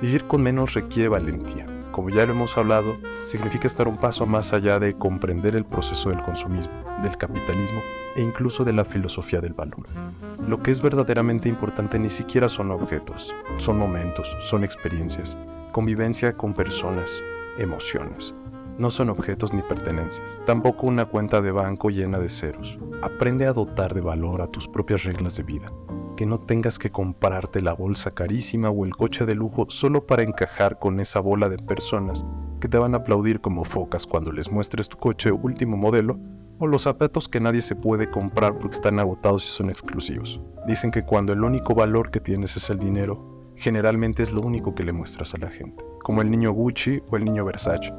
Vivir 0.00 0.24
con 0.24 0.42
menos 0.42 0.72
requiere 0.72 1.10
valentía. 1.10 1.66
Como 1.94 2.10
ya 2.10 2.26
lo 2.26 2.32
hemos 2.32 2.58
hablado, 2.58 2.96
significa 3.24 3.68
estar 3.68 3.86
un 3.86 3.96
paso 3.96 4.26
más 4.26 4.52
allá 4.52 4.80
de 4.80 4.94
comprender 4.94 5.54
el 5.54 5.64
proceso 5.64 6.10
del 6.10 6.20
consumismo, 6.22 6.72
del 7.04 7.16
capitalismo 7.16 7.80
e 8.16 8.20
incluso 8.20 8.64
de 8.64 8.72
la 8.72 8.84
filosofía 8.84 9.40
del 9.40 9.52
valor. 9.52 9.86
Lo 10.48 10.60
que 10.60 10.72
es 10.72 10.82
verdaderamente 10.82 11.48
importante 11.48 11.96
ni 12.00 12.08
siquiera 12.08 12.48
son 12.48 12.72
objetos, 12.72 13.32
son 13.58 13.78
momentos, 13.78 14.36
son 14.40 14.64
experiencias, 14.64 15.38
convivencia 15.70 16.36
con 16.36 16.52
personas, 16.52 17.22
emociones. 17.58 18.34
No 18.76 18.90
son 18.90 19.08
objetos 19.08 19.52
ni 19.52 19.62
pertenencias, 19.62 20.26
tampoco 20.46 20.88
una 20.88 21.04
cuenta 21.04 21.40
de 21.42 21.52
banco 21.52 21.90
llena 21.90 22.18
de 22.18 22.28
ceros. 22.28 22.76
Aprende 23.02 23.46
a 23.46 23.52
dotar 23.52 23.94
de 23.94 24.00
valor 24.00 24.42
a 24.42 24.48
tus 24.48 24.66
propias 24.66 25.04
reglas 25.04 25.36
de 25.36 25.44
vida 25.44 25.70
que 26.16 26.26
no 26.26 26.40
tengas 26.40 26.78
que 26.78 26.90
comprarte 26.90 27.60
la 27.60 27.72
bolsa 27.72 28.12
carísima 28.12 28.70
o 28.70 28.84
el 28.84 28.96
coche 28.96 29.26
de 29.26 29.34
lujo 29.34 29.66
solo 29.68 30.06
para 30.06 30.22
encajar 30.22 30.78
con 30.78 31.00
esa 31.00 31.20
bola 31.20 31.48
de 31.48 31.58
personas 31.58 32.24
que 32.60 32.68
te 32.68 32.78
van 32.78 32.94
a 32.94 32.98
aplaudir 32.98 33.40
como 33.40 33.64
focas 33.64 34.06
cuando 34.06 34.32
les 34.32 34.50
muestres 34.50 34.88
tu 34.88 34.96
coche 34.96 35.30
último 35.30 35.76
modelo 35.76 36.18
o 36.58 36.66
los 36.66 36.82
zapatos 36.82 37.28
que 37.28 37.40
nadie 37.40 37.62
se 37.62 37.76
puede 37.76 38.10
comprar 38.10 38.58
porque 38.58 38.76
están 38.76 38.98
agotados 38.98 39.44
y 39.44 39.48
son 39.48 39.70
exclusivos. 39.70 40.40
Dicen 40.66 40.90
que 40.90 41.04
cuando 41.04 41.32
el 41.32 41.42
único 41.42 41.74
valor 41.74 42.10
que 42.10 42.20
tienes 42.20 42.56
es 42.56 42.70
el 42.70 42.78
dinero, 42.78 43.52
generalmente 43.56 44.22
es 44.22 44.32
lo 44.32 44.40
único 44.40 44.74
que 44.74 44.84
le 44.84 44.92
muestras 44.92 45.34
a 45.34 45.38
la 45.38 45.50
gente, 45.50 45.84
como 46.02 46.22
el 46.22 46.30
niño 46.30 46.52
Gucci 46.52 47.02
o 47.10 47.16
el 47.16 47.24
niño 47.24 47.44
Versace, 47.44 47.92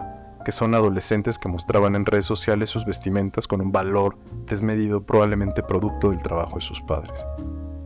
que 0.43 0.51
son 0.51 0.73
adolescentes 0.73 1.37
que 1.37 1.49
mostraban 1.49 1.95
en 1.95 2.05
redes 2.05 2.25
sociales 2.25 2.69
sus 2.69 2.85
vestimentas 2.85 3.47
con 3.47 3.61
un 3.61 3.71
valor 3.71 4.17
desmedido 4.47 5.03
probablemente 5.03 5.63
producto 5.63 6.11
del 6.11 6.21
trabajo 6.21 6.55
de 6.55 6.61
sus 6.61 6.81
padres. 6.81 7.25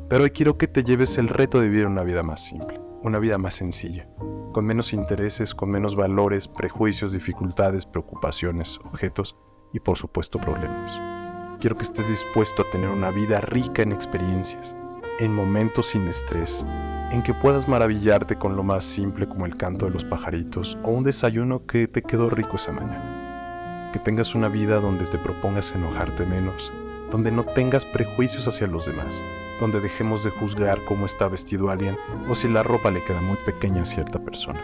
Pero 0.10 0.24
hoy 0.24 0.32
quiero 0.32 0.58
que 0.58 0.68
te 0.68 0.84
lleves 0.84 1.20
el 1.20 1.28
reto 1.28 1.62
de 1.62 1.70
vivir 1.70 1.86
una 1.86 2.02
vida 2.02 2.24
más 2.24 2.44
simple, 2.44 2.82
una 3.04 3.20
vida 3.20 3.38
más 3.38 3.54
sencilla, 3.54 4.08
con 4.54 4.66
menos 4.66 4.92
intereses, 4.92 5.54
con 5.54 5.70
menos 5.70 5.96
valores, 5.96 6.48
prejuicios, 6.48 7.12
dificultades, 7.12 7.86
preocupaciones, 7.86 8.80
objetos 8.86 9.36
y 9.72 9.80
por 9.80 10.00
supuesto 10.00 10.40
problemas. 10.40 11.00
Quiero 11.60 11.78
que 11.78 11.84
estés 11.84 12.10
dispuesto 12.10 12.64
a 12.64 12.70
tener 12.72 12.90
una 12.90 13.12
vida 13.12 13.40
rica 13.40 13.84
en 13.84 13.92
experiencias, 13.92 14.76
en 15.20 15.32
momentos 15.32 15.86
sin 15.86 16.08
estrés, 16.08 16.66
en 17.12 17.22
que 17.22 17.36
puedas 17.36 17.68
maravillarte 17.68 18.36
con 18.36 18.56
lo 18.56 18.64
más 18.64 18.84
simple 18.84 19.30
como 19.30 19.46
el 19.46 19.58
canto 19.58 19.86
de 19.86 19.92
los 19.92 20.06
pajaritos 20.06 20.76
o 20.82 20.90
un 20.90 21.04
desayuno 21.04 21.68
que 21.68 21.88
te 21.88 22.02
quedó 22.02 22.32
rico 22.32 22.56
esa 22.56 22.72
mañana. 22.72 23.92
Que 23.94 24.00
tengas 24.00 24.34
una 24.34 24.48
vida 24.48 24.80
donde 24.80 25.06
te 25.06 25.20
propongas 25.20 25.72
enojarte 25.72 26.26
menos, 26.26 26.72
donde 27.12 27.32
no 27.32 27.44
tengas 27.44 27.86
prejuicios 27.86 28.48
hacia 28.48 28.66
los 28.66 28.88
demás, 28.88 29.22
donde 29.60 29.80
dejemos 29.80 30.24
de 30.24 30.30
juzgar 30.32 30.84
cómo 30.86 31.06
está 31.06 31.28
vestido 31.28 31.70
alguien 31.70 31.98
o 32.28 32.36
si 32.36 32.48
la 32.48 32.64
ropa 32.64 32.92
le 32.92 33.04
queda 33.04 33.22
muy 33.22 33.38
pequeña 33.46 33.82
a 33.82 33.86
cierta 33.86 34.20
persona. 34.20 34.62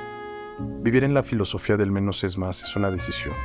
Vivir 0.81 1.03
en 1.03 1.13
la 1.13 1.23
filosofía 1.23 1.77
del 1.77 1.91
menos 1.91 2.23
es 2.23 2.37
más 2.37 2.63
es 2.63 2.75
una 2.75 2.89
decisión, 2.89 3.35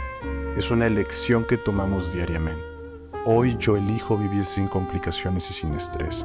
es 0.57 0.71
una 0.71 0.87
elección 0.87 1.45
que 1.45 1.57
tomamos 1.57 2.13
diariamente. 2.13 2.63
Hoy 3.27 3.57
yo 3.59 3.77
elijo 3.77 4.17
vivir 4.17 4.47
sin 4.47 4.69
complicaciones 4.69 5.51
y 5.51 5.53
sin 5.53 5.75
estrés. 5.75 6.25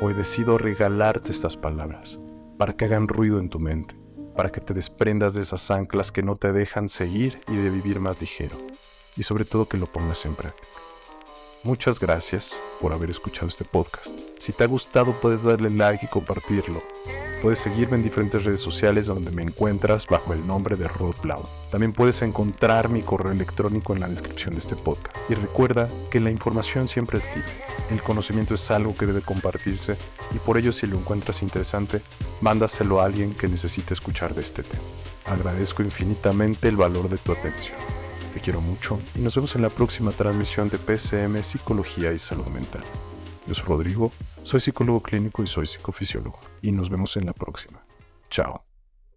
Hoy 0.00 0.14
decido 0.14 0.58
regalarte 0.58 1.30
estas 1.30 1.56
palabras 1.56 2.20
para 2.58 2.74
que 2.74 2.84
hagan 2.84 3.08
ruido 3.08 3.38
en 3.38 3.48
tu 3.48 3.58
mente, 3.58 3.96
para 4.36 4.50
que 4.50 4.60
te 4.60 4.74
desprendas 4.74 5.34
de 5.34 5.42
esas 5.42 5.70
anclas 5.70 6.12
que 6.12 6.22
no 6.22 6.36
te 6.36 6.52
dejan 6.52 6.88
seguir 6.88 7.40
y 7.48 7.56
de 7.56 7.70
vivir 7.70 8.00
más 8.00 8.20
ligero, 8.20 8.56
y 9.16 9.22
sobre 9.22 9.44
todo 9.44 9.68
que 9.68 9.78
lo 9.78 9.86
pongas 9.86 10.24
en 10.26 10.34
práctica. 10.34 10.85
Muchas 11.66 11.98
gracias 11.98 12.54
por 12.80 12.92
haber 12.92 13.10
escuchado 13.10 13.48
este 13.48 13.64
podcast. 13.64 14.20
Si 14.38 14.52
te 14.52 14.62
ha 14.62 14.68
gustado 14.68 15.12
puedes 15.20 15.42
darle 15.42 15.68
like 15.68 16.06
y 16.06 16.08
compartirlo. 16.08 16.80
Puedes 17.42 17.58
seguirme 17.58 17.96
en 17.96 18.04
diferentes 18.04 18.44
redes 18.44 18.60
sociales 18.60 19.06
donde 19.06 19.32
me 19.32 19.42
encuentras 19.42 20.06
bajo 20.06 20.32
el 20.32 20.46
nombre 20.46 20.76
de 20.76 20.86
Rod 20.86 21.16
Blau. 21.24 21.44
También 21.72 21.92
puedes 21.92 22.22
encontrar 22.22 22.88
mi 22.88 23.02
correo 23.02 23.32
electrónico 23.32 23.94
en 23.94 23.98
la 23.98 24.08
descripción 24.08 24.54
de 24.54 24.60
este 24.60 24.76
podcast. 24.76 25.28
Y 25.28 25.34
recuerda 25.34 25.88
que 26.08 26.20
la 26.20 26.30
información 26.30 26.86
siempre 26.86 27.18
es 27.18 27.24
libre. 27.34 27.50
El 27.90 28.00
conocimiento 28.00 28.54
es 28.54 28.70
algo 28.70 28.94
que 28.94 29.06
debe 29.06 29.22
compartirse 29.22 29.96
y 30.36 30.38
por 30.38 30.58
ello 30.58 30.70
si 30.70 30.86
lo 30.86 30.96
encuentras 30.96 31.42
interesante, 31.42 32.00
mándaselo 32.40 33.00
a 33.00 33.06
alguien 33.06 33.34
que 33.34 33.48
necesite 33.48 33.92
escuchar 33.92 34.36
de 34.36 34.42
este 34.42 34.62
tema. 34.62 34.84
Agradezco 35.24 35.82
infinitamente 35.82 36.68
el 36.68 36.76
valor 36.76 37.08
de 37.08 37.18
tu 37.18 37.32
atención. 37.32 37.95
Te 38.36 38.42
quiero 38.42 38.60
mucho 38.60 39.00
y 39.14 39.20
nos 39.20 39.34
vemos 39.34 39.56
en 39.56 39.62
la 39.62 39.70
próxima 39.70 40.10
transmisión 40.10 40.68
de 40.68 40.76
PCM 40.76 41.42
Psicología 41.42 42.12
y 42.12 42.18
Salud 42.18 42.44
Mental. 42.48 42.84
Yo 43.46 43.54
soy 43.54 43.64
Rodrigo, 43.64 44.12
soy 44.42 44.60
psicólogo 44.60 45.02
clínico 45.02 45.42
y 45.42 45.46
soy 45.46 45.64
psicofisiólogo 45.64 46.38
y 46.60 46.70
nos 46.70 46.90
vemos 46.90 47.16
en 47.16 47.24
la 47.24 47.32
próxima. 47.32 47.82
Chao. 48.28 48.65